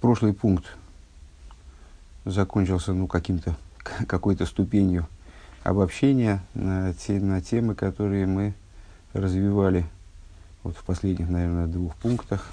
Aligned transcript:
прошлый 0.00 0.32
пункт 0.32 0.64
закончился 2.24 2.92
ну, 2.92 3.06
каким-то, 3.06 3.54
какой-то 4.06 4.46
ступенью 4.46 5.06
обобщения 5.62 6.42
на, 6.54 6.94
те, 6.94 7.20
на 7.20 7.40
темы, 7.40 7.74
которые 7.74 8.26
мы 8.26 8.54
развивали 9.12 9.86
вот 10.62 10.76
в 10.76 10.84
последних, 10.84 11.28
наверное, 11.28 11.66
двух 11.66 11.94
пунктах. 11.96 12.46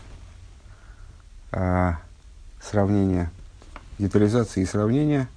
А, 1.52 2.00
сравнение, 2.62 3.30
детализации 4.00 4.62
и 4.62 4.66
сравнения, 4.66 5.28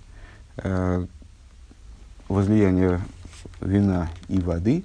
а, 0.57 1.07
возлияние 2.29 3.01
вина 3.61 4.09
и 4.29 4.41
воды, 4.41 4.85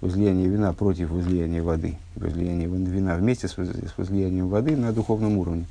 возлияние 0.00 0.48
вина 0.48 0.72
против 0.72 1.10
возлияния 1.10 1.62
воды, 1.62 1.98
возлияние 2.16 2.68
вина 2.68 3.16
вместе 3.16 3.48
с 3.48 3.56
возлиянием 3.56 4.48
воды 4.48 4.76
на 4.76 4.92
духовном 4.92 5.38
уровне. 5.38 5.66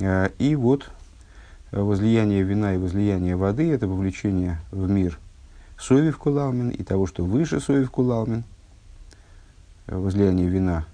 А, 0.00 0.30
и 0.38 0.54
вот 0.54 0.90
возлияние 1.72 2.42
вина 2.42 2.74
и 2.74 2.78
возлияние 2.78 3.36
воды– 3.36 3.70
это 3.72 3.86
вовлечение 3.86 4.60
в 4.70 4.88
мир 4.88 5.18
совев 5.78 6.18
кулалмин 6.18 6.70
и 6.70 6.82
того, 6.82 7.06
что 7.06 7.24
выше 7.24 7.60
совев 7.60 7.90
кулалмин, 7.90 8.44
возлияние 9.86 10.48
вина 10.48 10.86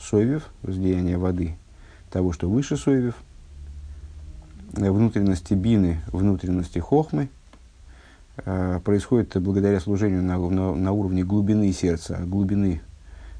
совев, 0.00 0.50
возлияние 0.62 1.16
воды 1.16 1.56
того, 2.10 2.32
что 2.32 2.48
выше 2.48 2.76
совев, 2.76 3.14
внутренности 4.72 5.54
бины, 5.54 6.00
внутренности 6.08 6.78
хохмы, 6.78 7.28
э, 8.44 8.80
происходит 8.84 9.36
благодаря 9.36 9.80
служению 9.80 10.22
на, 10.22 10.38
на, 10.38 10.74
на 10.74 10.92
уровне 10.92 11.24
глубины 11.24 11.72
сердца. 11.72 12.20
Глубины, 12.24 12.80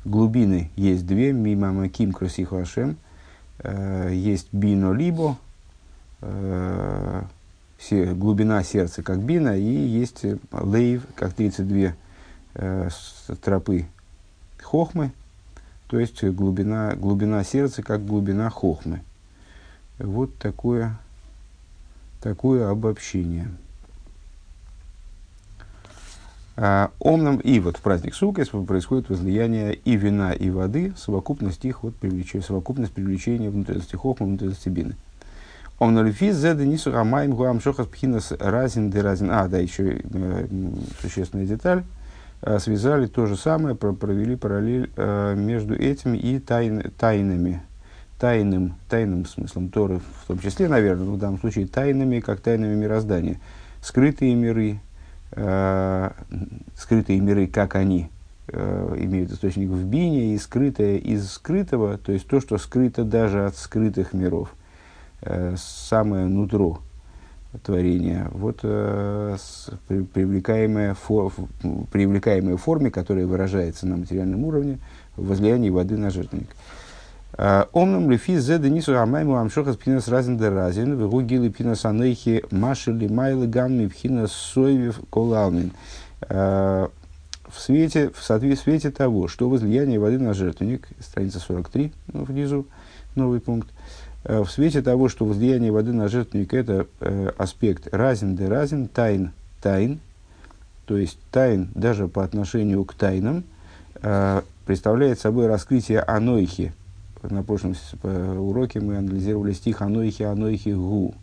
глубины 0.04 0.70
есть 0.76 1.06
две, 1.06 1.32
мимо 1.32 1.88
ким 1.88 2.12
красиху 2.12 2.56
ашем, 2.56 2.96
э, 3.58 4.10
есть 4.12 4.48
бино 4.52 4.92
либо, 4.92 5.36
э, 6.20 7.22
глубина 7.90 8.62
сердца 8.62 9.02
как 9.02 9.20
бина, 9.20 9.56
и 9.56 9.62
есть 9.62 10.24
лейв, 10.52 11.02
как 11.14 11.34
32 11.34 11.94
э, 12.54 12.88
тропы 13.42 13.86
хохмы, 14.62 15.12
то 15.88 16.00
есть 16.00 16.24
глубина, 16.24 16.94
глубина 16.96 17.44
сердца 17.44 17.82
как 17.82 18.04
глубина 18.04 18.50
хохмы. 18.50 19.02
Вот 19.98 20.36
такое, 20.38 20.98
такое 22.20 22.68
обобщение. 22.70 23.48
А, 26.58 26.90
омном 26.98 27.38
и 27.38 27.60
вот 27.60 27.76
в 27.76 27.80
праздник 27.80 28.14
Суккес 28.14 28.48
происходит 28.48 29.10
возлияние 29.10 29.74
и 29.74 29.96
вина, 29.96 30.32
и 30.32 30.48
воды, 30.48 30.94
совокупность 30.96 31.64
их, 31.66 31.82
вот, 31.82 31.94
привлечение, 31.96 32.46
совокупность 32.46 32.92
привлечения 32.92 33.50
внутренности 33.50 33.94
хохмы, 33.96 34.26
внутренности 34.26 34.70
бины. 34.70 34.94
Он 35.78 35.92
налифи 35.92 36.32
зе 36.32 36.54
денису 36.54 36.90
рамаем 36.90 37.32
гуам 37.32 37.60
шохас 37.60 37.86
пхинас 37.86 38.32
разин 38.38 38.90
де 38.90 39.02
разин. 39.02 39.30
А, 39.30 39.46
да, 39.48 39.58
еще 39.58 40.00
э, 40.02 40.46
существенная 41.02 41.44
деталь. 41.44 41.84
Э, 42.40 42.58
связали 42.58 43.06
то 43.06 43.26
же 43.26 43.36
самое, 43.36 43.74
про, 43.74 43.92
провели 43.92 44.36
параллель 44.36 44.90
э, 44.96 45.34
между 45.36 45.74
этим 45.74 46.14
и 46.14 46.38
тайн, 46.38 46.90
тайнами. 46.98 47.62
Тайным, 48.18 48.76
тайным 48.88 49.26
смыслом 49.26 49.68
Торы, 49.68 50.00
в 50.22 50.26
том 50.28 50.38
числе, 50.38 50.68
наверное, 50.68 51.06
в 51.06 51.18
данном 51.18 51.38
случае 51.38 51.66
тайнами, 51.66 52.20
как 52.20 52.40
тайнами 52.40 52.74
мироздания. 52.74 53.38
Скрытые 53.82 54.34
миры, 54.34 54.80
э, 55.32 56.10
скрытые 56.76 57.20
миры, 57.20 57.46
как 57.46 57.74
они, 57.74 58.10
э, 58.48 58.94
имеют 58.98 59.32
источник 59.32 59.68
в 59.68 59.84
бине, 59.84 60.34
и 60.34 60.38
скрытое 60.38 60.96
из 60.96 61.30
скрытого, 61.30 61.98
то 61.98 62.12
есть 62.12 62.26
то, 62.26 62.40
что 62.40 62.58
скрыто 62.58 63.04
даже 63.04 63.44
от 63.44 63.56
скрытых 63.56 64.12
миров– 64.12 64.54
Э, 65.22 65.54
самое 65.58 66.26
нутро 66.26 66.80
творения, 67.62 68.28
вот 68.32 68.60
э, 68.62 69.36
с, 69.38 69.70
при, 69.88 70.02
привлекаемое, 70.02 70.94
фор, 70.94 71.32
привлекаемое 71.90 72.58
форме, 72.58 72.90
которая 72.90 73.26
выражается 73.26 73.86
на 73.86 73.96
материальном 73.96 74.44
уровне, 74.44 74.78
в 75.16 75.26
возлиянии 75.26 75.70
воды 75.70 75.96
на 75.96 76.10
жертвенник. 76.10 76.50
Омном 77.36 78.10
лифи 78.10 78.38
зе 78.38 78.58
денису 78.58 78.98
амайму 78.98 79.36
амшохас 79.36 79.76
пинас 79.76 80.08
разин 80.08 80.38
де 80.38 80.48
разин, 80.48 80.94
вегу 80.94 81.20
гилы 81.20 81.50
пинас 81.50 81.84
анейхи 81.84 82.42
машили 82.50 83.08
майлы 83.08 83.46
гамми 83.46 83.88
пхинас 83.88 84.32
сойвив 84.32 85.00
колалмин. 85.10 85.72
Э, 86.22 86.88
в 87.48 87.60
свете, 87.60 88.10
в 88.10 88.22
соответствии 88.22 88.78
свете 88.78 88.90
того, 88.90 89.28
что 89.28 89.48
возлияние 89.48 90.00
воды 90.00 90.18
на 90.18 90.34
жертвенник, 90.34 90.88
страница 91.00 91.38
43 91.40 91.92
ну, 92.12 92.24
внизу, 92.24 92.66
новый 93.14 93.40
пункт, 93.40 93.68
Э, 94.28 94.42
в 94.42 94.50
свете 94.50 94.82
того, 94.82 95.08
что 95.08 95.24
возлияние 95.24 95.70
воды 95.70 95.92
на 95.92 96.08
жертвенник– 96.08 96.52
это 96.54 96.86
э, 97.00 97.30
аспект 97.38 97.94
разин 97.94 98.34
де 98.34 98.48
разин, 98.48 98.88
тайн 98.88 99.30
тайн, 99.62 100.00
то 100.84 100.96
есть 100.96 101.18
тайн 101.30 101.68
даже 101.74 102.08
по 102.08 102.24
отношению 102.24 102.84
к 102.84 102.94
тайнам, 102.94 103.44
э, 104.02 104.42
представляет 104.66 105.20
собой 105.20 105.46
раскрытие 105.46 106.00
анойхи. 106.00 106.72
На 107.30 107.42
прошлом 107.42 107.74
э, 108.02 108.38
уроке 108.38 108.80
мы 108.80 108.96
анализировали 108.96 109.52
стих 109.52 109.82
анойхи, 109.82 110.22
анойхи 110.22 110.70
гу, 110.70 111.14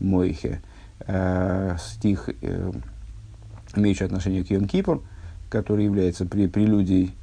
мойхе. 0.00 0.60
Э, 1.06 1.76
стих, 1.78 2.28
э, 2.42 2.72
имеющий 3.74 4.04
отношение 4.04 4.44
к 4.44 4.50
Йом-Кипур, 4.50 5.02
который 5.48 5.84
является 5.84 6.26
при, 6.26 6.46
прелюдией 6.46 7.14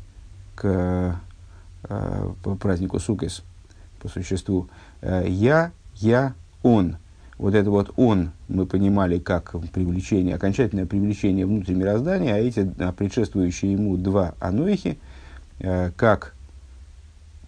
к 0.55 1.19
празднику 2.61 2.99
Сукес 2.99 3.43
по 3.99 4.07
существу. 4.07 4.69
Я, 5.01 5.71
я, 5.95 6.33
он. 6.61 6.95
Вот 7.37 7.55
это 7.55 7.69
вот 7.71 7.91
он 7.97 8.31
мы 8.47 8.65
понимали 8.65 9.19
как 9.19 9.55
привлечение, 9.73 10.35
окончательное 10.35 10.85
привлечение 10.85 11.45
внутрь 11.45 11.73
мироздания, 11.73 12.35
а 12.35 12.37
эти 12.37 12.71
а 12.79 12.93
предшествующие 12.93 13.73
ему 13.73 13.97
два 13.97 14.35
анойхи, 14.39 14.97
как 15.97 16.35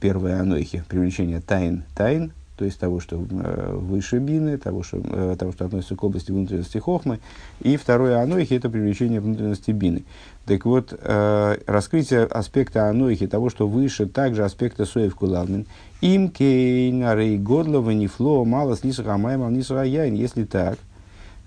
первое 0.05 0.39
анойхи, 0.39 0.83
привлечение 0.87 1.41
тайн, 1.41 1.83
тайн, 1.95 2.31
то 2.57 2.63
есть 2.63 2.79
того, 2.79 2.99
что 2.99 3.15
э, 3.15 3.71
выше 3.73 4.19
бины, 4.19 4.59
того 4.59 4.83
что, 4.83 5.01
э, 5.03 5.35
того, 5.35 5.51
что 5.51 5.65
относится 5.65 5.95
к 5.95 6.03
области 6.03 6.31
внутренности 6.31 6.77
хохмы. 6.77 7.19
И 7.61 7.75
второе 7.75 8.21
анойхи– 8.21 8.53
это 8.55 8.69
привлечение 8.69 9.19
внутренности 9.19 9.71
бины. 9.71 10.03
Так 10.45 10.63
вот, 10.65 10.93
э, 10.95 11.57
раскрытие 11.65 12.25
аспекта 12.25 12.87
анойхи, 12.87 13.25
того, 13.25 13.49
что 13.49 13.67
выше, 13.67 14.05
также 14.05 14.45
аспекта 14.45 14.85
соев 14.85 15.15
кулавнин. 15.15 15.65
Им 16.01 16.29
кейнарей 16.29 17.39
годлова 17.39 17.89
нефло 17.89 18.45
мало 18.45 18.77
снисах 18.77 19.07
амаймал 19.07 19.49
нисах. 19.49 19.87
Если 19.87 20.43
так, 20.43 20.77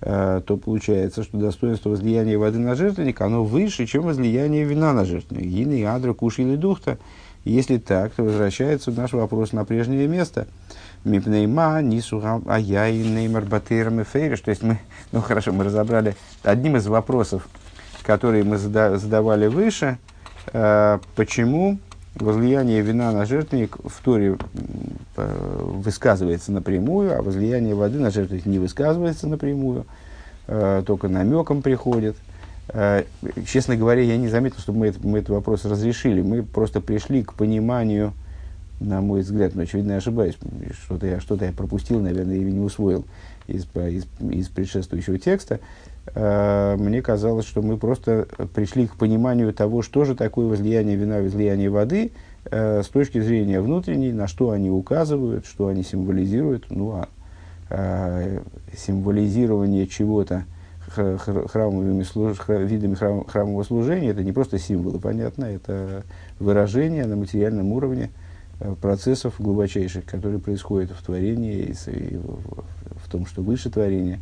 э, 0.00 0.40
то 0.44 0.56
получается, 0.56 1.22
что 1.22 1.38
достоинство 1.38 1.90
возлияния 1.90 2.36
воды 2.36 2.58
на 2.58 2.74
жертвенник, 2.74 3.20
оно 3.20 3.44
выше, 3.44 3.86
чем 3.86 4.02
возлияние 4.02 4.64
вина 4.64 4.92
на 4.94 5.04
жертвенник. 5.04 5.46
Гины, 5.46 5.74
ядра, 5.74 6.12
куши 6.12 6.42
или 6.42 6.56
духта. 6.56 6.98
Если 7.44 7.78
так, 7.78 8.12
то 8.12 8.24
возвращается 8.24 8.90
наш 8.90 9.12
вопрос 9.12 9.52
на 9.52 9.64
прежнее 9.64 10.06
место– 10.06 10.46
Мипнейма, 11.04 11.80
Нисуга, 11.80 12.40
Аяй, 12.46 12.98
Неймар, 12.98 13.44
Батейрам 13.44 14.00
и 14.00 14.04
Фейриш. 14.04 14.40
То 14.40 14.50
есть 14.50 14.62
мы, 14.62 14.78
ну 15.12 15.20
хорошо, 15.20 15.52
мы 15.52 15.64
разобрали 15.64 16.16
одним 16.42 16.76
из 16.76 16.86
вопросов, 16.86 17.48
которые 18.02 18.44
мы 18.44 18.58
задавали 18.58 19.46
выше, 19.46 19.98
э, 20.52 20.98
почему 21.14 21.78
возлияние 22.14 22.80
вина 22.80 23.12
на 23.12 23.26
жертвенник 23.26 23.76
в 23.84 24.02
Торе 24.02 24.36
э, 25.16 25.60
высказывается 25.60 26.50
напрямую, 26.50 27.16
а 27.16 27.22
возлияние 27.22 27.74
воды 27.74 28.00
на 28.00 28.10
жертвенник 28.10 28.46
не 28.46 28.58
высказывается 28.58 29.28
напрямую, 29.28 29.86
э, 30.48 30.82
только 30.84 31.08
намеком 31.08 31.62
приходит. 31.62 32.16
Честно 33.46 33.76
говоря, 33.76 34.02
я 34.02 34.16
не 34.18 34.28
заметил, 34.28 34.58
чтобы 34.58 34.80
мы, 34.80 34.86
это, 34.88 34.98
мы 35.06 35.18
этот 35.18 35.30
вопрос 35.30 35.64
разрешили. 35.64 36.20
Мы 36.20 36.42
просто 36.42 36.80
пришли 36.80 37.22
к 37.22 37.32
пониманию 37.34 38.12
на 38.80 39.00
мой 39.00 39.22
взгляд, 39.22 39.54
но 39.54 39.62
очевидно 39.62 39.92
я 39.92 39.98
ошибаюсь, 39.98 40.38
что-то 40.84 41.06
я, 41.06 41.20
что 41.20 41.36
я 41.36 41.52
пропустил, 41.52 42.00
наверное, 42.00 42.36
или 42.36 42.50
не 42.50 42.60
усвоил 42.60 43.04
из, 43.46 43.66
из, 43.74 44.06
из 44.20 44.48
предшествующего 44.48 45.18
текста, 45.18 45.60
э, 46.14 46.76
мне 46.78 47.02
казалось, 47.02 47.46
что 47.46 47.60
мы 47.60 47.76
просто 47.76 48.28
пришли 48.54 48.86
к 48.86 48.94
пониманию 48.94 49.52
того, 49.52 49.82
что 49.82 50.04
же 50.04 50.14
такое 50.14 50.46
возлияние 50.46 50.96
вина, 50.96 51.20
возлияние 51.20 51.70
воды, 51.70 52.12
э, 52.44 52.82
с 52.82 52.88
точки 52.88 53.20
зрения 53.20 53.60
внутренней, 53.60 54.12
на 54.12 54.28
что 54.28 54.50
они 54.50 54.70
указывают, 54.70 55.46
что 55.46 55.66
они 55.66 55.82
символизируют, 55.82 56.66
ну 56.70 56.92
а 56.92 57.08
э, 57.70 58.40
символизирование 58.76 59.86
чего-то 59.88 60.44
храмовыми 60.88 62.04
видами 62.64 62.94
храм... 62.94 63.24
храмового 63.24 63.62
служения, 63.62 64.10
это 64.10 64.24
не 64.24 64.32
просто 64.32 64.58
символы, 64.58 64.98
понятно, 64.98 65.44
это 65.44 66.04
выражение 66.38 67.06
на 67.06 67.16
материальном 67.16 67.72
уровне, 67.72 68.10
Э, 68.60 68.74
процессов 68.80 69.34
глубочайших, 69.38 70.04
которые 70.04 70.40
происходят 70.40 70.90
в 70.90 71.02
творении 71.04 71.74
и 71.86 72.16
в, 72.16 73.08
том, 73.10 73.24
что 73.26 73.42
выше 73.42 73.70
творения. 73.70 74.20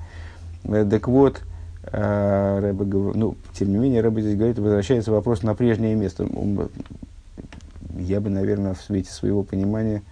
Э, 0.64 0.86
так 0.88 1.08
вот, 1.08 1.40
э, 1.84 2.58
Рэбе, 2.60 2.84
ну, 2.84 3.36
тем 3.54 3.70
не 3.70 3.78
менее, 3.78 4.02
Рэбе 4.02 4.22
здесь 4.22 4.36
говорит, 4.36 4.58
возвращается 4.58 5.10
вопрос 5.10 5.42
на 5.42 5.54
прежнее 5.54 5.94
место. 5.94 6.28
Я 7.98 8.20
бы, 8.20 8.28
наверное, 8.28 8.74
в 8.74 8.82
свете 8.82 9.10
своего 9.10 9.42
понимания 9.42 10.02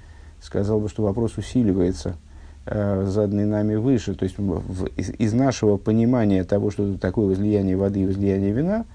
сказал 0.41 0.81
бы, 0.81 0.89
что 0.89 1.03
вопрос 1.03 1.37
усиливается 1.37 2.17
заданный 2.67 3.45
нами 3.45 3.75
выше, 3.75 4.15
то 4.15 4.25
есть 4.25 4.39
в, 4.39 4.87
из, 4.97 5.11
из 5.11 5.33
нашего 5.35 5.77
понимания 5.77 6.45
того, 6.45 6.71
что 6.71 6.97
такое 6.97 7.27
возлияние 7.27 7.77
воды 7.77 8.01
и 8.01 8.07
возлияние 8.07 8.53
вина, 8.53 8.87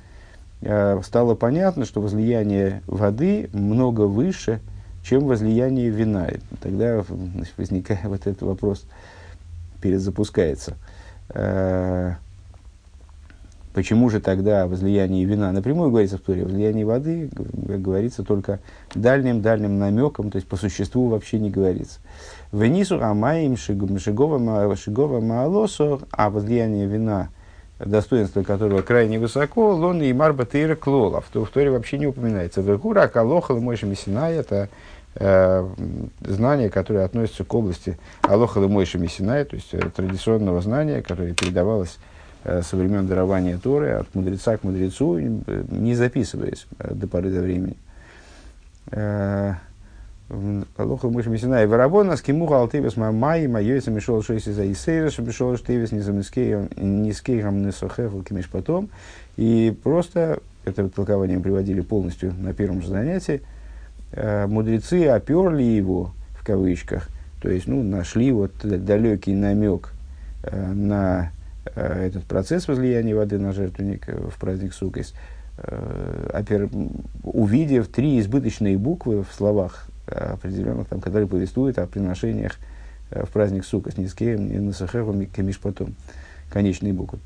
э, 0.62 1.00
стало 1.04 1.36
понятно, 1.36 1.86
что 1.86 2.02
возлияние 2.02 2.82
воды 2.88 3.50
много 3.54 4.02
выше, 4.02 4.60
чем 5.04 5.26
возлияние 5.26 5.90
вина. 5.90 6.30
Тогда 6.62 7.04
значит, 7.04 7.54
возникает 7.58 8.04
вот 8.06 8.22
этот 8.22 8.42
вопрос, 8.42 8.86
перезапускается. 9.82 10.76
Э, 11.30 12.16
почему 13.74 14.10
же 14.10 14.20
тогда 14.20 14.68
возлияние 14.68 15.26
вина 15.26 15.52
напрямую 15.52 15.92
говорится 15.92 16.18
в 16.18 16.22
Туре, 16.22 16.44
возлияние 16.44 16.86
воды 16.86 17.30
говорится 17.34 18.24
только 18.24 18.60
дальним-дальним 18.96 19.78
намеком, 19.78 20.32
то 20.32 20.38
есть 20.38 20.48
по 20.48 20.58
существу 20.58 21.08
вообще 21.08 21.40
не 21.40 21.52
говорится. 21.52 22.00
Венису 22.52 23.02
амаим 23.04 23.58
шигова 23.58 24.40
маалосо, 25.20 26.00
а 26.12 26.30
возлияние 26.30 26.88
вина, 26.88 27.30
достоинство 27.80 28.44
которого 28.44 28.82
крайне 28.82 29.20
высоко, 29.20 29.74
лон 29.76 30.02
и 30.02 30.12
марба 30.14 30.46
тейра 30.46 30.76
клола. 30.76 31.22
В 31.22 31.50
Торе 31.50 31.70
вообще 31.70 32.00
не 32.00 32.08
упоминается. 32.08 32.62
Векура, 32.62 33.08
калоха, 33.08 33.54
мойша 33.54 33.86
Мессинай, 33.86 34.36
это 34.36 34.70
э, 35.16 35.68
знание, 36.22 36.70
которое 36.70 37.06
относится 37.06 37.44
к 37.44 37.54
области 37.54 37.98
Алоха 38.22 38.60
Мойша 38.62 38.98
Мессинай, 38.98 39.46
то 39.46 39.56
есть 39.56 39.74
э, 39.74 39.80
традиционного 39.96 40.62
знания, 40.62 41.02
которое 41.02 41.34
передавалось 41.34 41.98
э, 42.44 42.62
со 42.62 42.76
времен 42.76 43.08
дарования 43.08 43.58
Торы 43.58 43.92
от 43.92 44.14
мудреца 44.16 44.58
к 44.58 44.64
мудрецу, 44.64 45.20
э, 45.20 45.64
не 45.70 45.94
записываясь 45.96 46.66
до 46.80 47.08
поры 47.08 47.30
до 47.30 47.42
времени. 47.42 47.78
Алоха 50.78 51.08
Муша 51.08 51.30
Мессина 51.30 51.64
и 51.64 51.66
Варабона, 51.66 52.16
с 52.16 52.22
Кимуха 52.22 52.60
Алтевис 52.60 52.96
Мамай, 52.98 53.48
Майойса 53.48 53.90
Мишол 53.90 54.22
Шейси 54.22 54.52
за 54.52 54.72
Исейра, 54.72 55.10
Шабишол 55.10 55.58
Штевис 55.58 55.92
Низкейгам 55.92 57.64
Несохефл 57.64 58.22
Кимиш 58.22 58.48
потом. 58.48 58.90
И 59.38 59.76
просто, 59.84 60.40
это 60.66 60.88
толкование 60.90 61.40
приводили 61.40 61.82
полностью 61.82 62.34
на 62.38 62.54
первом 62.54 62.84
же 62.84 62.90
занятии, 62.90 63.42
э, 64.12 64.46
мудрецы 64.46 65.08
оперли 65.08 65.64
его, 65.64 66.12
в 66.40 66.46
кавычках, 66.46 67.10
то 67.42 67.50
есть, 67.50 67.68
ну, 67.68 67.82
нашли 67.82 68.32
вот 68.32 68.52
далекий 68.62 69.34
намек 69.34 69.94
э, 70.44 70.74
на 70.74 71.32
э, 71.74 72.06
этот 72.06 72.26
процесс 72.26 72.68
возлияния 72.68 73.16
воды 73.16 73.40
на 73.40 73.52
жертвенник 73.52 74.08
в 74.08 74.40
праздник 74.40 74.74
Сукис, 74.74 75.16
увидев 77.24 77.90
три 77.90 78.18
избыточные 78.20 78.78
буквы 78.78 79.24
в 79.24 79.34
словах 79.36 79.89
определенных, 80.10 80.88
там, 80.88 81.02
которые 81.02 81.28
повествуют 81.28 81.78
о 81.78 81.88
приношениях 81.88 82.54
э, 83.12 83.26
в 83.26 83.30
праздник 83.30 83.66
Сука 83.66 83.92
с 83.92 83.98
Нискеем 83.98 84.48
и 84.48 84.58
Насахевом 84.58 85.26
Камиш 85.28 85.60
потом. 85.60 85.96
Конечные 86.50 86.94
буквы. 86.94 87.20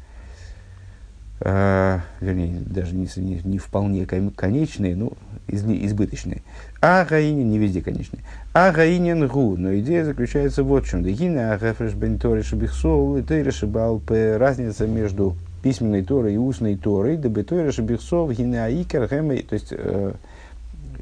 А, 1.45 2.01
вернее, 2.21 2.61
даже 2.65 2.95
не, 2.95 3.07
не, 3.17 3.41
не 3.43 3.57
вполне 3.57 4.05
конечные, 4.05 4.95
но 4.95 5.11
из, 5.47 5.63
избыточные. 5.65 6.41
А 6.81 7.03
гаинин, 7.03 7.49
не 7.49 7.57
везде 7.57 7.81
конечные. 7.81 8.23
А 8.53 8.71
гаинин 8.71 9.27
гу, 9.27 9.57
но 9.57 9.75
идея 9.79 10.05
заключается 10.05 10.63
вот 10.63 10.85
в 10.85 10.89
чем. 10.89 11.03
Дегина 11.03 11.53
агафреш 11.53 11.95
бен 11.95 12.17
тори 12.17 12.43
шабихсол 12.43 13.17
и 13.17 13.23
тейра 13.23 13.51
шабалпе. 13.51 14.37
Разница 14.37 14.87
между 14.87 15.35
письменной 15.61 16.03
Торой 16.03 16.35
и 16.35 16.37
устной 16.37 16.77
Торой, 16.77 17.17
да 17.17 17.29
бы 17.29 17.43
тойра 17.43 17.71
шабихсол, 17.71 18.31
гина 18.31 18.65
аикер, 18.65 19.07
То 19.07 19.53
есть, 19.53 19.69
э, 19.71 20.13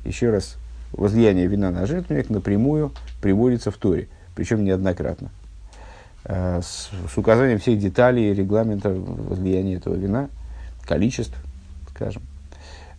еще 0.06 0.30
раз 0.30 0.58
возлияние 0.94 1.48
вина 1.48 1.72
на 1.72 1.86
жертвенник 1.86 2.30
напрямую 2.30 2.92
приводится 3.22 3.72
в 3.72 3.78
Торе, 3.78 4.08
причем 4.36 4.64
неоднократно. 4.64 5.30
Э, 6.24 6.62
с, 6.62 6.90
с 7.12 7.18
указанием 7.18 7.60
всех 7.60 7.80
деталей 7.80 8.34
регламента 8.34 8.90
возлияния 8.90 9.78
этого 9.78 9.96
вина, 9.96 10.30
количеств, 10.86 11.36
скажем. 11.94 12.22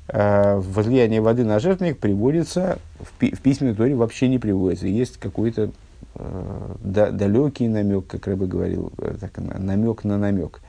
Э, 0.08 0.56
возлияние 0.56 1.20
воды 1.20 1.44
на 1.44 1.58
жертвенник 1.58 1.98
приводится, 1.98 2.78
в, 3.00 3.12
пи- 3.18 3.34
в 3.34 3.40
письменной 3.40 3.74
Торе 3.74 3.94
вообще 3.94 4.28
не 4.28 4.38
приводится. 4.38 4.86
Есть 4.86 5.18
какой-то 5.18 5.70
э, 6.16 6.74
да, 6.82 7.10
далекий 7.10 7.68
намек, 7.68 8.06
как 8.06 8.26
Рэбе 8.26 8.46
говорил, 8.46 8.92
э, 8.98 9.14
так, 9.20 9.38
намек 9.38 10.04
на 10.04 10.18
намек. 10.18 10.60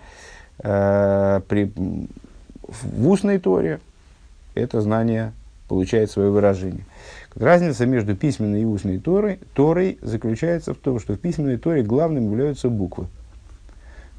При, 0.57 1.73
в 2.67 3.07
устной 3.07 3.39
Торе 3.39 3.79
это 4.53 4.81
знание 4.81 5.33
получает 5.73 6.11
свое 6.11 6.29
выражение. 6.29 6.85
Разница 7.33 7.87
между 7.87 8.15
письменной 8.15 8.61
и 8.61 8.65
устной 8.65 8.99
Торой, 8.99 9.39
Торой 9.55 9.97
заключается 10.03 10.75
в 10.75 10.77
том, 10.77 10.99
что 10.99 11.15
в 11.15 11.19
письменной 11.19 11.57
Торе 11.57 11.81
главным 11.81 12.29
являются 12.29 12.69
буквы. 12.69 13.07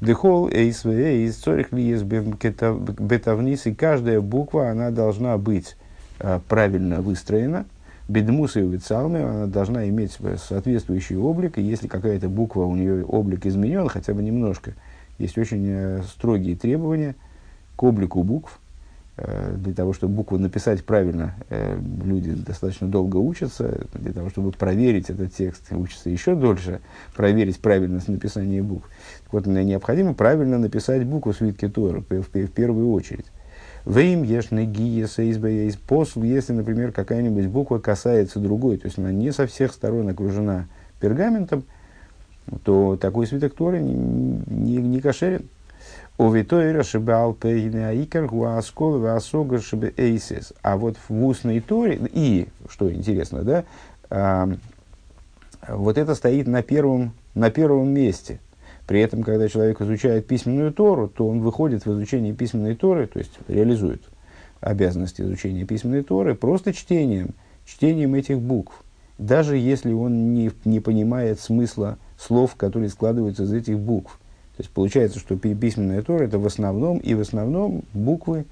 Дехол 0.01 0.49
эйс 0.49 0.85
эйс 0.85 1.35
цорих 1.37 1.71
ли 1.71 1.95
бетавнис, 1.95 3.67
и 3.67 3.73
каждая 3.73 4.19
буква, 4.19 4.69
она 4.69 4.91
должна 4.91 5.37
быть 5.37 5.77
а, 6.19 6.41
правильно 6.45 6.99
выстроена, 6.99 7.65
бедмуса 8.09 8.59
и 8.59 8.63
увицалме, 8.63 9.23
она 9.23 9.45
должна 9.45 9.87
иметь 9.87 10.17
соответствующий 10.49 11.15
облик, 11.15 11.57
и 11.57 11.61
если 11.61 11.87
какая-то 11.87 12.27
буква, 12.27 12.63
у 12.63 12.75
нее 12.75 13.05
облик 13.05 13.45
изменен 13.45 13.87
хотя 13.87 14.13
бы 14.13 14.21
немножко, 14.21 14.73
есть 15.19 15.37
очень 15.37 15.65
э, 15.69 16.01
строгие 16.03 16.57
требования 16.57 17.15
к 17.77 17.83
облику 17.83 18.23
букв, 18.23 18.59
Э, 18.59 18.64
для 19.17 19.73
того, 19.73 19.93
чтобы 19.93 20.13
букву 20.13 20.37
написать 20.37 20.83
правильно, 20.83 21.35
э, 21.49 21.79
люди 22.03 22.31
достаточно 22.33 22.87
долго 22.87 23.15
учатся. 23.15 23.87
Для 23.93 24.11
того, 24.11 24.29
чтобы 24.29 24.51
проверить 24.51 25.09
этот 25.09 25.33
текст, 25.33 25.71
учатся 25.71 26.09
еще 26.09 26.35
дольше, 26.35 26.81
проверить 27.15 27.59
правильность 27.59 28.09
написания 28.09 28.61
букв. 28.61 28.89
Так 29.23 29.33
вот, 29.33 29.45
необходимо 29.45 30.13
правильно 30.13 30.57
написать 30.57 31.05
букву 31.05 31.31
в 31.31 31.37
свитке 31.37 31.69
Тора, 31.69 32.01
в, 32.01 32.47
первую 32.47 32.91
очередь. 32.91 33.25
Вейм 33.85 34.23
ешны 34.23 34.65
гиеса 34.65 35.21
из 35.21 35.75
посл, 35.77 36.23
если, 36.23 36.51
например, 36.51 36.91
какая-нибудь 36.91 37.47
буква 37.47 37.77
касается 37.77 38.39
другой, 38.39 38.77
то 38.77 38.87
есть 38.87 38.97
она 38.97 39.11
не 39.11 39.31
со 39.31 39.47
всех 39.47 39.71
сторон 39.71 40.09
окружена 40.09 40.67
пергаментом, 40.99 41.63
то 42.63 42.97
такой 42.97 43.27
свиток 43.27 43.53
Торы 43.55 43.79
не, 43.79 43.93
не, 43.93 44.77
не 44.77 44.99
кошерен. 44.99 45.47
Овитойра 46.17 46.83
шибал 46.83 47.33
пейне 47.33 47.87
аикар 47.89 48.25
гуаскол 48.25 48.99
васога 48.99 49.59
шибе 49.59 49.93
эйсис. 49.97 50.53
А 50.61 50.77
вот 50.77 50.95
в 51.09 51.25
устной 51.25 51.59
торе, 51.59 51.99
и, 52.13 52.47
что 52.69 52.91
интересно, 52.93 53.43
да, 53.43 53.65
а, 54.09 54.49
вот 55.67 55.97
это 55.97 56.15
стоит 56.15 56.47
на 56.47 56.61
первом, 56.61 57.11
на 57.33 57.51
первом 57.51 57.89
месте. 57.89 58.39
При 58.87 59.01
этом, 59.01 59.23
когда 59.23 59.49
человек 59.49 59.81
изучает 59.81 60.27
письменную 60.27 60.71
Тору, 60.71 61.07
то 61.09 61.27
он 61.27 61.41
выходит 61.41 61.85
в 61.85 61.91
изучение 61.91 62.33
письменной 62.33 62.75
Торы, 62.75 63.07
то 63.07 63.19
есть 63.19 63.31
реализует 63.47 64.01
обязанности 64.61 65.21
изучения 65.21 65.65
письменной 65.65 66.03
Торы 66.03 66.35
просто 66.35 66.71
чтением, 66.71 67.31
чтением 67.65 68.15
этих 68.15 68.39
букв. 68.39 68.83
Даже 69.17 69.57
если 69.57 69.91
он 69.91 70.33
не, 70.33 70.51
не 70.65 70.79
понимает 70.79 71.39
смысла 71.39 71.97
слов, 72.17 72.55
которые 72.55 72.89
складываются 72.89 73.43
из 73.43 73.53
этих 73.53 73.79
букв. 73.79 74.19
То 74.57 74.61
есть 74.61 74.71
получается, 74.71 75.19
что 75.19 75.35
письменная 75.37 76.01
Тора 76.01 76.23
это 76.23 76.39
в 76.39 76.45
основном 76.45 76.97
и 76.99 77.13
в 77.13 77.19
основном 77.19 77.83
буквы, 77.93 78.45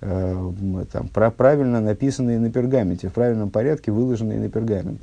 э, 0.00 0.52
там, 0.90 1.08
про, 1.08 1.30
правильно 1.30 1.80
написанные 1.80 2.38
на 2.38 2.50
пергаменте, 2.50 3.08
в 3.08 3.12
правильном 3.12 3.50
порядке 3.50 3.92
выложенные 3.92 4.40
на 4.40 4.48
пергамент. 4.48 5.00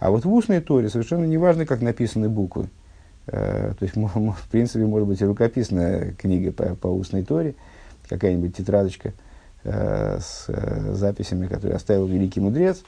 А 0.00 0.10
вот 0.10 0.24
в 0.24 0.32
устной 0.32 0.60
Торе 0.60 0.88
совершенно 0.88 1.24
не 1.24 1.38
важно, 1.38 1.66
как 1.66 1.82
написаны 1.82 2.28
буквы. 2.28 2.68
Э, 3.26 3.74
то 3.78 3.84
есть, 3.84 3.96
в 3.96 4.48
принципе, 4.50 4.84
может 4.84 5.06
быть 5.06 5.20
и 5.20 5.24
рукописная 5.24 6.12
книга 6.12 6.52
по, 6.52 6.74
по 6.74 6.88
устной 6.88 7.24
Торе, 7.24 7.54
какая-нибудь 8.08 8.56
тетрадочка– 8.56 9.12
с 9.64 10.44
э, 10.48 10.94
записями, 10.94 11.46
которые 11.46 11.76
оставил 11.76 12.06
великий 12.06 12.40
мудрец. 12.40 12.82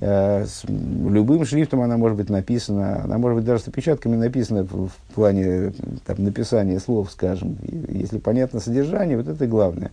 Э, 0.00 0.44
с 0.46 0.64
любым 0.64 1.44
шрифтом 1.44 1.80
она 1.80 1.96
может 1.96 2.18
быть 2.18 2.28
написана, 2.28 3.04
она 3.04 3.18
может 3.18 3.36
быть 3.36 3.44
даже 3.46 3.62
с 3.62 3.68
опечатками 3.68 4.16
написана 4.16 4.64
в, 4.64 4.90
плане 5.14 5.72
там, 6.06 6.24
написания 6.24 6.78
слов, 6.80 7.10
скажем. 7.10 7.56
Если 7.88 8.18
понятно 8.18 8.60
содержание, 8.60 9.16
вот 9.16 9.28
это 9.28 9.46
главное. 9.46 9.90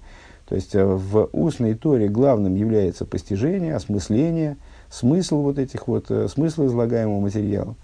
То 0.48 0.56
есть 0.56 0.76
в 0.76 1.30
устной 1.32 1.74
торе 1.74 2.08
главным 2.08 2.56
является 2.56 3.06
постижение, 3.06 3.76
осмысление, 3.76 4.58
смысл 4.92 5.42
вот 5.42 5.58
этих 5.58 5.88
вот, 5.88 6.12
смысл 6.30 6.68
излагаемого 6.68 7.20
материала. 7.20 7.76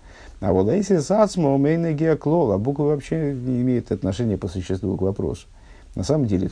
А 0.41 0.53
вот 0.53 0.71
если 0.71 0.97
сацмо, 0.97 1.57
мейна 1.57 1.93
геоклол, 1.93 2.51
а 2.51 2.57
буквы 2.57 2.87
вообще 2.87 3.33
не 3.33 3.61
имеют 3.61 3.91
отношения 3.91 4.37
по 4.37 4.47
существу 4.47 4.97
к 4.97 5.01
вопросу. 5.01 5.47
На 5.95 6.03
самом 6.03 6.25
деле, 6.25 6.49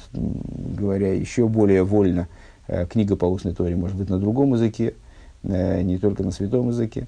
говоря 0.79 1.13
еще 1.13 1.47
более 1.47 1.83
вольно, 1.83 2.27
э, 2.67 2.85
книга 2.85 3.15
по 3.15 3.25
устной 3.25 3.53
торе 3.53 3.75
может 3.75 3.97
быть 3.97 4.09
на 4.09 4.19
другом 4.19 4.53
языке, 4.53 4.95
э, 5.43 5.81
не 5.81 5.97
только 5.97 6.23
на 6.23 6.31
святом 6.31 6.69
языке. 6.69 7.07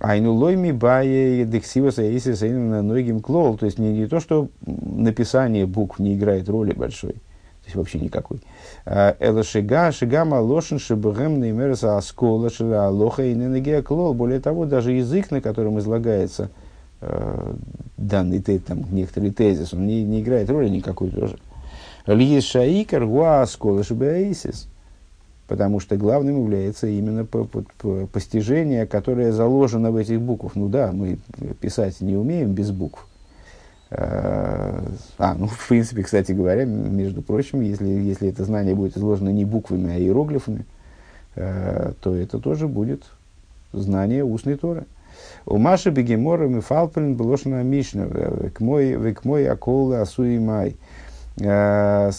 Айну 0.00 0.34
лойми 0.34 0.72
бае 0.72 1.44
дексиваса 1.44 2.02
на 2.02 2.82
многим 2.82 3.20
клол. 3.20 3.56
То 3.56 3.66
есть 3.66 3.78
не, 3.78 3.92
не 3.92 4.06
то, 4.06 4.20
что 4.20 4.48
написание 4.66 5.66
букв 5.66 5.98
не 6.00 6.14
играет 6.14 6.48
роли 6.48 6.72
большой, 6.72 7.12
то 7.12 7.66
есть 7.66 7.76
вообще 7.76 8.00
никакой. 8.00 8.40
А, 8.84 9.16
Эла 9.20 9.44
шига, 9.44 9.92
шига 9.92 10.24
малошин 10.24 10.78
шибэгэм 10.78 11.40
неймерса 11.40 11.96
аскола 11.96 12.50
шира 12.50 12.86
алоха 12.86 13.24
и 13.24 13.34
ненегия 13.34 13.82
клол. 13.82 14.14
Более 14.14 14.40
того, 14.40 14.66
даже 14.66 14.92
язык, 14.92 15.30
на 15.30 15.40
котором 15.40 15.78
излагается 15.78 16.50
данный 17.96 18.40
там, 18.40 18.84
некоторый 18.92 19.30
тезис, 19.30 19.74
он 19.74 19.86
не, 19.86 20.02
не 20.04 20.22
играет 20.22 20.50
роли 20.50 20.68
никакой 20.68 21.10
тоже. 21.10 21.36
Льес 22.06 22.44
шаикар 22.44 23.06
гуаскола 23.06 23.82
шабаисис. 23.84 24.68
Потому 25.46 25.78
что 25.78 25.96
главным 25.96 26.42
является 26.42 26.86
именно 26.86 27.26
по, 27.26 27.44
по, 27.44 27.64
по 27.78 28.06
постижение, 28.06 28.86
которое 28.86 29.30
заложено 29.30 29.90
в 29.90 29.96
этих 29.96 30.20
буквах. 30.20 30.54
Ну 30.54 30.68
да, 30.68 30.90
мы 30.92 31.18
писать 31.60 32.00
не 32.00 32.16
умеем 32.16 32.52
без 32.52 32.70
букв. 32.70 33.06
А, 33.90 35.34
ну, 35.38 35.46
в 35.46 35.68
принципе, 35.68 36.02
кстати 36.02 36.32
говоря, 36.32 36.64
между 36.64 37.22
прочим, 37.22 37.60
если, 37.60 37.86
если 37.86 38.28
это 38.28 38.44
знание 38.44 38.74
будет 38.74 38.96
изложено 38.96 39.28
не 39.28 39.44
буквами, 39.44 39.94
а 39.94 39.98
иероглифами, 39.98 40.64
э, 41.36 41.92
то 42.00 42.14
это 42.14 42.38
тоже 42.38 42.66
будет 42.66 43.04
знание 43.72 44.24
устной 44.24 44.56
Торы. 44.56 44.84
У 45.46 45.58
Маши 45.58 45.90
Бегемора 45.90 46.48
Мифалприн 46.48 47.14
Блошна 47.14 47.62
Мишна, 47.62 48.06
к 48.52 48.60
мой, 48.60 49.14
к 49.14 49.24
мой 49.24 49.46
акол 49.46 49.92
асуи 49.92 50.38
май. 50.38 50.76
Э, 51.40 52.10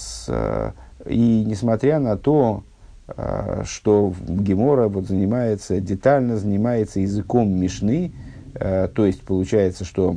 и 1.06 1.44
несмотря 1.46 2.00
на 2.00 2.18
то, 2.18 2.64
э, 3.08 3.64
что 3.66 4.14
Гемора 4.28 4.88
вот 4.88 5.08
занимается, 5.08 5.80
детально 5.80 6.38
занимается 6.38 7.00
языком 7.00 7.50
Мишны, 7.50 8.12
то 8.58 9.06
есть 9.06 9.22
получается, 9.24 9.84
что 9.84 10.16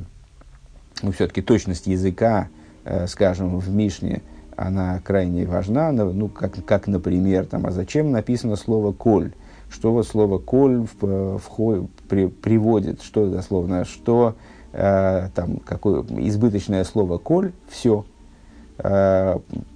ну, 1.02 1.12
все-таки 1.12 1.42
точность 1.42 1.86
языка, 1.86 2.48
э, 2.84 3.06
скажем, 3.06 3.58
в 3.58 3.70
Мишне, 3.70 4.22
она 4.56 5.00
крайне 5.04 5.46
важна, 5.46 5.92
ну, 5.92 6.28
как, 6.28 6.64
как 6.64 6.86
например, 6.88 7.46
там, 7.46 7.66
а 7.66 7.70
зачем 7.70 8.10
написано 8.10 8.56
слово 8.56 8.92
«коль», 8.92 9.32
что 9.70 9.92
вот 9.92 10.06
слово 10.06 10.38
«коль» 10.38 10.86
в, 11.00 11.38
в, 11.38 11.88
при, 12.08 12.26
приводит, 12.26 13.02
что 13.02 13.30
дословно, 13.30 13.84
что 13.84 14.34
э, 14.72 15.28
там, 15.34 15.58
какое 15.58 16.02
избыточное 16.02 16.82
слово 16.84 17.18
«коль», 17.18 17.52
все, 17.68 18.04
э, 18.04 18.17